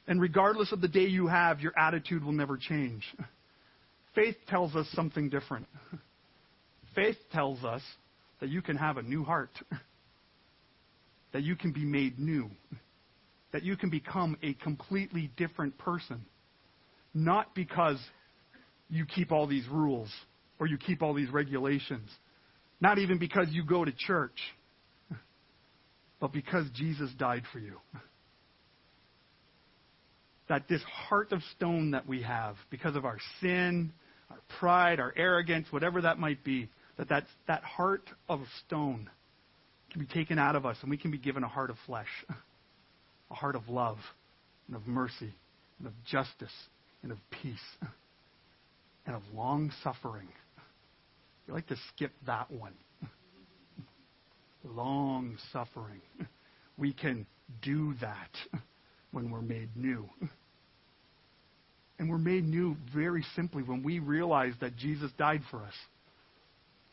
And 0.08 0.22
regardless 0.22 0.74
of 0.74 0.82
the 0.82 0.88
day 0.90 1.06
you 1.06 1.28
have, 1.28 1.62
your 1.62 1.78
attitude 1.78 2.24
will 2.24 2.34
never 2.34 2.58
change. 2.58 3.06
Faith 4.16 4.36
tells 4.50 4.76
us 4.76 4.88
something 4.94 5.30
different. 5.30 5.68
Faith 6.94 7.18
tells 7.32 7.64
us 7.64 7.82
that 8.42 8.50
you 8.50 8.62
can 8.62 8.76
have 8.76 8.98
a 8.98 9.02
new 9.04 9.24
heart, 9.24 9.52
that 11.32 11.44
you 11.44 11.56
can 11.56 11.72
be 11.72 11.86
made 11.86 12.20
new, 12.20 12.50
that 13.52 13.64
you 13.64 13.78
can 13.78 13.90
become 13.90 14.38
a 14.44 14.54
completely 14.56 15.32
different 15.38 15.78
person. 15.78 16.26
Not 17.14 17.56
because 17.56 17.98
you 18.90 19.06
keep 19.06 19.32
all 19.32 19.48
these 19.48 19.68
rules 19.68 20.10
or 20.60 20.68
you 20.68 20.78
keep 20.78 21.02
all 21.02 21.14
these 21.14 21.30
regulations, 21.30 22.10
not 22.82 22.98
even 23.00 23.18
because 23.18 23.48
you 23.52 23.64
go 23.64 23.86
to 23.86 23.92
church, 23.92 24.38
but 26.20 26.32
because 26.32 26.66
Jesus 26.74 27.10
died 27.18 27.44
for 27.52 27.60
you. 27.60 27.78
That 30.50 30.70
this 30.70 30.82
heart 30.84 31.34
of 31.34 31.42
stone 31.58 31.92
that 31.92 32.08
we 32.08 32.22
have, 32.22 32.56
because 32.70 32.96
of 32.96 33.04
our 33.04 33.18
sin, 33.42 33.92
our 34.30 34.40
pride, 34.62 34.98
our 34.98 35.14
arrogance, 35.18 35.68
whatever 35.72 36.02
that 36.04 36.20
might 36.20 36.42
be, 36.46 36.70
that 36.98 37.10
that's, 37.10 37.28
that 37.50 37.66
heart 37.66 38.10
of 38.30 38.40
stone 38.66 39.10
can 39.92 40.00
be 40.00 40.08
taken 40.08 40.40
out 40.40 40.56
of 40.56 40.66
us 40.66 40.78
and 40.82 40.90
we 40.90 40.96
can 40.96 41.12
be 41.12 41.18
given 41.18 41.44
a 41.44 41.50
heart 41.50 41.70
of 41.70 41.76
flesh, 41.86 42.08
a 43.32 43.34
heart 43.34 43.56
of 43.56 43.68
love 43.70 43.98
and 44.68 44.76
of 44.76 44.88
mercy 44.88 45.34
and 45.80 45.88
of 45.88 45.94
justice 46.06 46.54
and 47.04 47.12
of 47.12 47.18
peace 47.30 47.60
and 49.06 49.16
of 49.16 49.22
long 49.34 49.72
suffering. 49.84 50.28
We 51.48 51.54
like 51.54 51.68
to 51.68 51.78
skip 51.94 52.12
that 52.26 52.52
one. 52.52 52.74
long 54.64 55.38
suffering. 55.52 56.02
We 56.80 56.94
can 56.94 57.26
do 57.64 57.96
that 58.02 58.30
when 59.10 59.32
we're 59.32 59.42
made 59.42 59.76
new. 59.76 60.08
And 61.98 62.08
we're 62.08 62.20
made 62.20 62.44
new 62.44 62.78
very 62.94 63.26
simply 63.36 63.64
when 63.64 63.82
we 63.82 63.98
realize 63.98 64.54
that 64.62 64.78
Jesus 64.78 65.10
died 65.18 65.42
for 65.50 65.64
us 65.64 65.74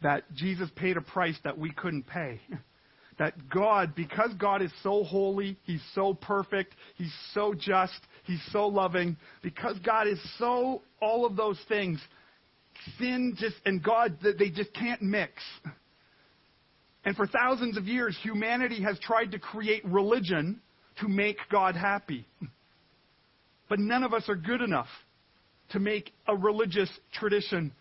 that 0.04 0.22
Jesus 0.34 0.68
paid 0.76 0.96
a 0.96 1.00
price 1.00 1.36
that 1.44 1.58
we 1.58 1.72
couldn't 1.72 2.06
pay. 2.06 2.40
That 3.18 3.48
God, 3.48 3.94
because 3.94 4.32
God 4.38 4.60
is 4.60 4.72
so 4.82 5.04
holy, 5.04 5.56
He's 5.64 5.82
so 5.94 6.14
perfect, 6.14 6.74
He's 6.96 7.14
so 7.32 7.54
just, 7.54 8.00
He's 8.24 8.42
so 8.50 8.66
loving, 8.66 9.16
because 9.42 9.78
God 9.80 10.08
is 10.08 10.18
so 10.38 10.82
all 11.00 11.24
of 11.24 11.36
those 11.36 11.58
things, 11.68 12.00
sin 12.98 13.36
just 13.38 13.56
and 13.64 13.82
God, 13.82 14.18
they 14.22 14.50
just 14.50 14.74
can't 14.74 15.00
mix. 15.00 15.32
And 17.04 17.14
for 17.14 17.26
thousands 17.26 17.76
of 17.76 17.86
years, 17.86 18.16
humanity 18.22 18.82
has 18.82 18.98
tried 18.98 19.32
to 19.32 19.38
create 19.38 19.84
religion 19.84 20.60
to 21.00 21.08
make 21.08 21.36
God 21.50 21.76
happy. 21.76 22.26
But 23.68 23.78
none 23.78 24.02
of 24.04 24.14
us 24.14 24.24
are 24.28 24.36
good 24.36 24.62
enough 24.62 24.88
to 25.70 25.78
make 25.78 26.12
a 26.26 26.36
religious 26.36 26.90
tradition 27.12 27.72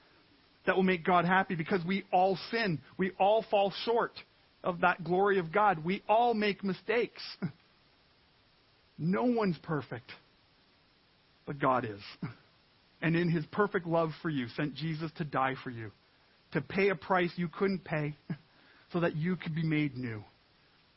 that 0.65 0.75
will 0.75 0.83
make 0.83 1.05
God 1.05 1.25
happy 1.25 1.55
because 1.55 1.83
we 1.85 2.03
all 2.11 2.37
sin. 2.51 2.79
We 2.97 3.11
all 3.19 3.45
fall 3.49 3.73
short 3.85 4.11
of 4.63 4.81
that 4.81 5.03
glory 5.03 5.39
of 5.39 5.51
God. 5.51 5.83
We 5.83 6.03
all 6.07 6.33
make 6.33 6.63
mistakes. 6.63 7.21
No 8.95 9.23
one's 9.23 9.57
perfect, 9.63 10.11
but 11.47 11.59
God 11.59 11.83
is. 11.83 11.99
And 13.01 13.17
in 13.17 13.27
his 13.27 13.43
perfect 13.47 13.85
love 13.85 14.11
for 14.21 14.29
you, 14.29 14.47
sent 14.55 14.75
Jesus 14.75 15.11
to 15.17 15.25
die 15.25 15.55
for 15.61 15.71
you, 15.71 15.91
to 16.53 16.61
pay 16.61 16.87
a 16.87 16.95
price 16.95 17.31
you 17.35 17.49
couldn't 17.49 17.83
pay, 17.83 18.15
so 18.93 19.01
that 19.01 19.15
you 19.15 19.35
could 19.35 19.53
be 19.53 19.63
made 19.63 19.97
new. 19.97 20.23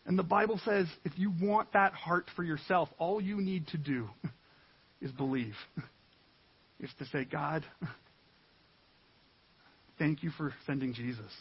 And 0.04 0.16
the 0.16 0.22
Bible 0.22 0.60
says 0.64 0.86
if 1.04 1.18
you 1.18 1.32
want 1.42 1.72
that 1.72 1.94
heart 1.94 2.26
for 2.36 2.44
yourself, 2.44 2.90
all 2.98 3.20
you 3.20 3.40
need 3.40 3.66
to 3.68 3.78
do 3.78 4.08
is 5.00 5.10
believe. 5.10 5.56
Is 6.78 6.90
to 6.98 7.06
say, 7.06 7.24
God, 7.24 7.64
Thank 9.98 10.22
you 10.22 10.30
for 10.30 10.52
sending 10.66 10.92
Jesus. 10.92 11.32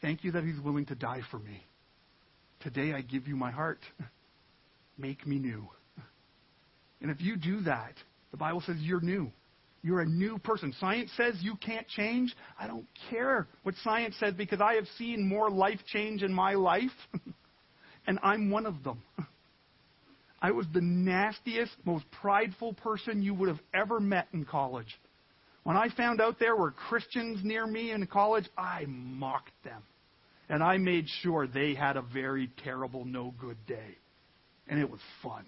Thank 0.00 0.24
you 0.24 0.32
that 0.32 0.44
he's 0.44 0.60
willing 0.60 0.86
to 0.86 0.94
die 0.94 1.22
for 1.30 1.38
me. 1.38 1.64
Today 2.60 2.92
I 2.92 3.00
give 3.00 3.26
you 3.26 3.36
my 3.36 3.50
heart. 3.50 3.80
Make 4.98 5.26
me 5.26 5.38
new. 5.38 5.68
And 7.00 7.10
if 7.10 7.20
you 7.20 7.36
do 7.36 7.60
that, 7.62 7.94
the 8.30 8.36
Bible 8.36 8.62
says 8.66 8.76
you're 8.80 9.00
new. 9.00 9.30
You're 9.82 10.00
a 10.00 10.06
new 10.06 10.38
person. 10.38 10.74
Science 10.80 11.10
says 11.16 11.36
you 11.40 11.56
can't 11.56 11.86
change. 11.88 12.34
I 12.58 12.66
don't 12.66 12.86
care 13.10 13.46
what 13.62 13.74
science 13.84 14.16
says 14.18 14.34
because 14.34 14.60
I 14.60 14.74
have 14.74 14.86
seen 14.98 15.28
more 15.28 15.50
life 15.50 15.78
change 15.86 16.22
in 16.22 16.32
my 16.32 16.54
life, 16.54 16.90
and 18.06 18.18
I'm 18.22 18.50
one 18.50 18.66
of 18.66 18.82
them. 18.82 19.02
I 20.42 20.50
was 20.50 20.66
the 20.72 20.80
nastiest, 20.80 21.72
most 21.84 22.04
prideful 22.20 22.74
person 22.74 23.22
you 23.22 23.34
would 23.34 23.48
have 23.48 23.60
ever 23.72 24.00
met 24.00 24.28
in 24.32 24.44
college. 24.44 24.98
When 25.68 25.76
I 25.76 25.90
found 25.90 26.22
out 26.22 26.38
there 26.38 26.56
were 26.56 26.70
Christians 26.70 27.40
near 27.44 27.66
me 27.66 27.90
in 27.90 28.06
college, 28.06 28.46
I 28.56 28.86
mocked 28.88 29.52
them. 29.64 29.82
And 30.48 30.62
I 30.62 30.78
made 30.78 31.04
sure 31.20 31.46
they 31.46 31.74
had 31.74 31.98
a 31.98 32.00
very 32.00 32.50
terrible, 32.64 33.04
no 33.04 33.34
good 33.38 33.58
day. 33.66 33.98
And 34.66 34.80
it 34.80 34.88
was 34.88 35.00
fun. 35.22 35.44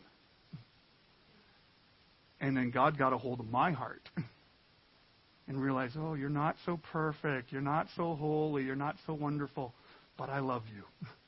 And 2.38 2.54
then 2.54 2.70
God 2.70 2.98
got 2.98 3.14
a 3.14 3.16
hold 3.16 3.40
of 3.40 3.46
my 3.46 3.72
heart 3.72 4.10
and 5.48 5.58
realized, 5.58 5.96
oh, 5.98 6.12
you're 6.12 6.28
not 6.28 6.56
so 6.66 6.78
perfect. 6.92 7.50
You're 7.50 7.62
not 7.62 7.86
so 7.96 8.14
holy. 8.14 8.64
You're 8.64 8.76
not 8.76 8.96
so 9.06 9.14
wonderful. 9.14 9.72
But 10.18 10.28
I 10.28 10.40
love 10.40 10.64
you. 10.76 10.82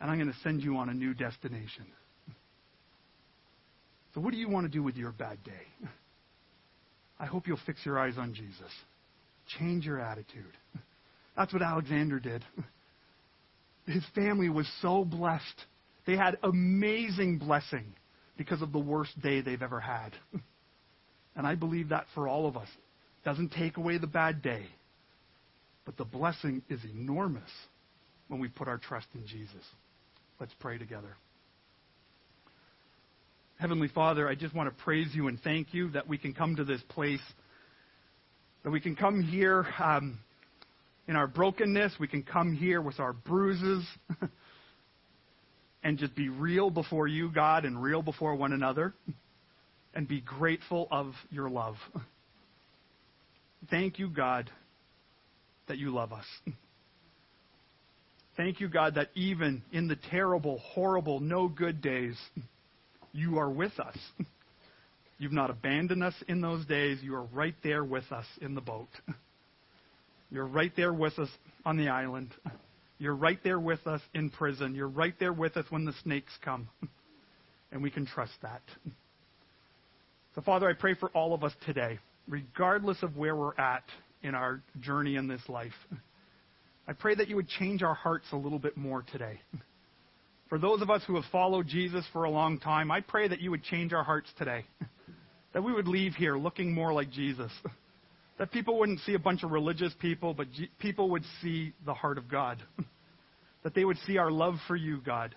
And 0.00 0.10
I'm 0.10 0.16
going 0.16 0.32
to 0.32 0.38
send 0.42 0.62
you 0.62 0.76
on 0.78 0.88
a 0.88 0.94
new 0.94 1.14
destination. 1.14 1.86
So, 4.14 4.22
what 4.22 4.32
do 4.32 4.38
you 4.38 4.48
want 4.48 4.64
to 4.64 4.72
do 4.72 4.82
with 4.82 4.96
your 4.96 5.12
bad 5.12 5.44
day? 5.44 5.88
I 7.20 7.26
hope 7.26 7.46
you'll 7.46 7.58
fix 7.66 7.84
your 7.84 7.98
eyes 7.98 8.14
on 8.18 8.34
Jesus. 8.34 8.72
Change 9.58 9.84
your 9.86 10.00
attitude. 10.00 10.56
That's 11.36 11.52
what 11.52 11.62
Alexander 11.62 12.20
did. 12.20 12.44
His 13.86 14.04
family 14.14 14.48
was 14.50 14.68
so 14.82 15.04
blessed. 15.04 15.44
They 16.06 16.16
had 16.16 16.38
amazing 16.42 17.38
blessing 17.38 17.94
because 18.36 18.62
of 18.62 18.72
the 18.72 18.78
worst 18.78 19.20
day 19.20 19.40
they've 19.40 19.62
ever 19.62 19.80
had. 19.80 20.12
And 21.36 21.46
I 21.46 21.54
believe 21.54 21.90
that 21.90 22.06
for 22.16 22.26
all 22.26 22.48
of 22.48 22.56
us. 22.56 22.66
Doesn't 23.24 23.52
take 23.52 23.76
away 23.76 23.96
the 23.96 24.08
bad 24.08 24.42
day. 24.42 24.66
But 25.84 25.96
the 25.96 26.04
blessing 26.04 26.62
is 26.68 26.80
enormous 26.84 27.48
when 28.26 28.40
we 28.40 28.48
put 28.48 28.66
our 28.66 28.78
trust 28.78 29.06
in 29.14 29.24
Jesus. 29.24 29.64
Let's 30.40 30.52
pray 30.58 30.78
together. 30.78 31.16
Heavenly 33.58 33.88
Father, 33.88 34.28
I 34.28 34.36
just 34.36 34.54
want 34.54 34.68
to 34.68 34.84
praise 34.84 35.08
you 35.12 35.26
and 35.26 35.40
thank 35.42 35.74
you 35.74 35.90
that 35.90 36.06
we 36.06 36.16
can 36.16 36.32
come 36.32 36.54
to 36.56 36.64
this 36.64 36.80
place, 36.88 37.20
that 38.62 38.70
we 38.70 38.78
can 38.78 38.94
come 38.94 39.20
here 39.20 39.66
um, 39.80 40.20
in 41.08 41.16
our 41.16 41.26
brokenness, 41.26 41.94
we 41.98 42.06
can 42.06 42.22
come 42.22 42.54
here 42.54 42.80
with 42.80 43.00
our 43.00 43.12
bruises, 43.12 43.84
and 45.82 45.98
just 45.98 46.14
be 46.14 46.28
real 46.28 46.70
before 46.70 47.08
you, 47.08 47.32
God, 47.32 47.64
and 47.64 47.82
real 47.82 48.00
before 48.00 48.36
one 48.36 48.52
another, 48.52 48.94
and 49.92 50.06
be 50.06 50.20
grateful 50.20 50.86
of 50.92 51.14
your 51.28 51.50
love. 51.50 51.74
Thank 53.70 53.98
you, 53.98 54.08
God, 54.08 54.52
that 55.66 55.78
you 55.78 55.92
love 55.92 56.12
us. 56.12 56.26
Thank 58.36 58.60
you, 58.60 58.68
God, 58.68 58.94
that 58.94 59.08
even 59.16 59.64
in 59.72 59.88
the 59.88 59.96
terrible, 60.12 60.58
horrible, 60.58 61.18
no 61.18 61.48
good 61.48 61.82
days, 61.82 62.16
you 63.12 63.38
are 63.38 63.50
with 63.50 63.78
us. 63.78 63.96
You've 65.18 65.32
not 65.32 65.50
abandoned 65.50 66.04
us 66.04 66.14
in 66.28 66.40
those 66.40 66.64
days. 66.66 66.98
You 67.02 67.16
are 67.16 67.24
right 67.24 67.54
there 67.62 67.84
with 67.84 68.10
us 68.12 68.26
in 68.40 68.54
the 68.54 68.60
boat. 68.60 68.88
You're 70.30 70.46
right 70.46 70.72
there 70.76 70.92
with 70.92 71.18
us 71.18 71.28
on 71.64 71.76
the 71.76 71.88
island. 71.88 72.30
You're 72.98 73.14
right 73.14 73.38
there 73.42 73.60
with 73.60 73.86
us 73.86 74.00
in 74.14 74.30
prison. 74.30 74.74
You're 74.74 74.88
right 74.88 75.14
there 75.18 75.32
with 75.32 75.56
us 75.56 75.64
when 75.70 75.84
the 75.84 75.94
snakes 76.02 76.32
come. 76.44 76.68
And 77.70 77.82
we 77.82 77.90
can 77.90 78.06
trust 78.06 78.32
that. 78.42 78.62
So, 80.34 80.40
Father, 80.40 80.68
I 80.68 80.72
pray 80.72 80.94
for 80.94 81.08
all 81.10 81.34
of 81.34 81.44
us 81.44 81.52
today, 81.66 81.98
regardless 82.26 83.02
of 83.02 83.16
where 83.16 83.36
we're 83.36 83.56
at 83.56 83.84
in 84.22 84.34
our 84.34 84.62
journey 84.80 85.16
in 85.16 85.28
this 85.28 85.42
life. 85.48 85.72
I 86.86 86.92
pray 86.92 87.14
that 87.14 87.28
you 87.28 87.36
would 87.36 87.48
change 87.48 87.82
our 87.82 87.94
hearts 87.94 88.26
a 88.32 88.36
little 88.36 88.58
bit 88.58 88.76
more 88.76 89.02
today. 89.02 89.40
For 90.48 90.58
those 90.58 90.80
of 90.80 90.88
us 90.88 91.02
who 91.06 91.16
have 91.16 91.26
followed 91.30 91.66
Jesus 91.66 92.04
for 92.12 92.24
a 92.24 92.30
long 92.30 92.58
time, 92.58 92.90
I 92.90 93.00
pray 93.00 93.28
that 93.28 93.40
you 93.40 93.50
would 93.50 93.62
change 93.62 93.92
our 93.92 94.04
hearts 94.04 94.30
today. 94.38 94.64
That 95.54 95.64
we 95.64 95.72
would 95.72 95.88
leave 95.88 96.12
here 96.12 96.36
looking 96.36 96.74
more 96.74 96.92
like 96.92 97.10
Jesus. 97.10 97.50
That 98.38 98.52
people 98.52 98.78
wouldn't 98.78 99.00
see 99.00 99.14
a 99.14 99.18
bunch 99.18 99.42
of 99.42 99.50
religious 99.50 99.92
people, 99.98 100.32
but 100.32 100.46
people 100.78 101.10
would 101.10 101.24
see 101.42 101.72
the 101.84 101.94
heart 101.94 102.18
of 102.18 102.28
God. 102.30 102.62
That 103.64 103.74
they 103.74 103.84
would 103.84 103.96
see 104.06 104.18
our 104.18 104.30
love 104.30 104.54
for 104.68 104.76
you, 104.76 105.00
God. 105.04 105.34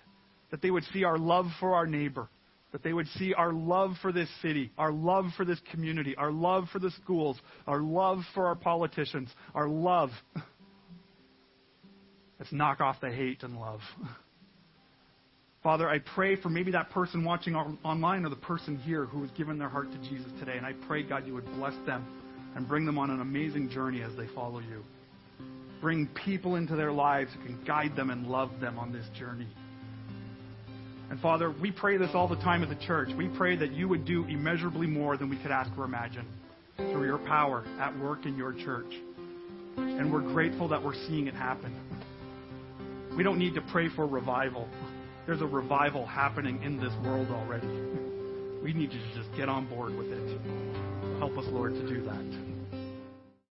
That 0.50 0.62
they 0.62 0.70
would 0.70 0.84
see 0.92 1.02
our 1.02 1.18
love 1.18 1.46
for 1.58 1.74
our 1.74 1.86
neighbor. 1.86 2.28
That 2.72 2.82
they 2.82 2.92
would 2.92 3.08
see 3.18 3.34
our 3.34 3.52
love 3.52 3.92
for 4.00 4.12
this 4.12 4.28
city, 4.40 4.70
our 4.78 4.92
love 4.92 5.26
for 5.36 5.44
this 5.44 5.58
community, 5.72 6.14
our 6.16 6.30
love 6.30 6.66
for 6.72 6.78
the 6.78 6.90
schools, 7.02 7.40
our 7.66 7.80
love 7.80 8.18
for 8.34 8.46
our 8.46 8.54
politicians, 8.54 9.30
our 9.54 9.68
love. 9.68 10.10
Let's 12.38 12.52
knock 12.52 12.80
off 12.80 13.00
the 13.00 13.10
hate 13.10 13.42
and 13.42 13.58
love. 13.58 13.80
Father, 15.62 15.88
I 15.88 16.00
pray 16.00 16.34
for 16.34 16.48
maybe 16.48 16.72
that 16.72 16.90
person 16.90 17.24
watching 17.24 17.54
online 17.54 18.24
or 18.24 18.30
the 18.30 18.36
person 18.36 18.76
here 18.78 19.04
who 19.04 19.22
has 19.22 19.30
given 19.32 19.58
their 19.58 19.68
heart 19.68 19.92
to 19.92 19.98
Jesus 20.08 20.30
today. 20.40 20.56
And 20.56 20.66
I 20.66 20.72
pray, 20.88 21.04
God, 21.04 21.24
you 21.24 21.34
would 21.34 21.46
bless 21.54 21.74
them 21.86 22.04
and 22.56 22.66
bring 22.66 22.84
them 22.84 22.98
on 22.98 23.10
an 23.10 23.20
amazing 23.20 23.70
journey 23.70 24.02
as 24.02 24.14
they 24.16 24.26
follow 24.34 24.58
you. 24.58 24.82
Bring 25.80 26.08
people 26.24 26.56
into 26.56 26.74
their 26.74 26.90
lives 26.90 27.30
who 27.34 27.44
can 27.44 27.64
guide 27.64 27.94
them 27.94 28.10
and 28.10 28.26
love 28.26 28.50
them 28.60 28.76
on 28.76 28.92
this 28.92 29.06
journey. 29.16 29.46
And 31.10 31.20
Father, 31.20 31.54
we 31.60 31.70
pray 31.70 31.96
this 31.96 32.10
all 32.12 32.26
the 32.26 32.36
time 32.36 32.64
as 32.64 32.70
a 32.70 32.86
church. 32.86 33.10
We 33.16 33.28
pray 33.28 33.54
that 33.56 33.70
you 33.72 33.86
would 33.86 34.04
do 34.04 34.24
immeasurably 34.24 34.88
more 34.88 35.16
than 35.16 35.28
we 35.28 35.36
could 35.36 35.50
ask 35.52 35.70
or 35.78 35.84
imagine 35.84 36.26
through 36.76 37.04
your 37.04 37.18
power 37.18 37.64
at 37.78 37.96
work 38.00 38.26
in 38.26 38.36
your 38.36 38.52
church. 38.52 38.92
And 39.76 40.12
we're 40.12 40.22
grateful 40.22 40.66
that 40.68 40.82
we're 40.82 40.94
seeing 41.06 41.28
it 41.28 41.34
happen. 41.34 41.72
We 43.16 43.22
don't 43.22 43.38
need 43.38 43.54
to 43.54 43.60
pray 43.60 43.88
for 43.94 44.06
revival. 44.06 44.68
There's 45.26 45.40
a 45.40 45.46
revival 45.46 46.04
happening 46.04 46.60
in 46.62 46.78
this 46.78 46.92
world 47.04 47.28
already. 47.30 47.68
We 48.62 48.72
need 48.72 48.92
you 48.92 49.00
to 49.00 49.14
just 49.16 49.34
get 49.34 49.48
on 49.48 49.66
board 49.66 49.98
with 49.98 50.12
it. 50.12 50.38
Help 51.18 51.36
us, 51.36 51.46
Lord, 51.48 51.74
to 51.74 51.84
do 51.84 52.00
that. 52.02 52.51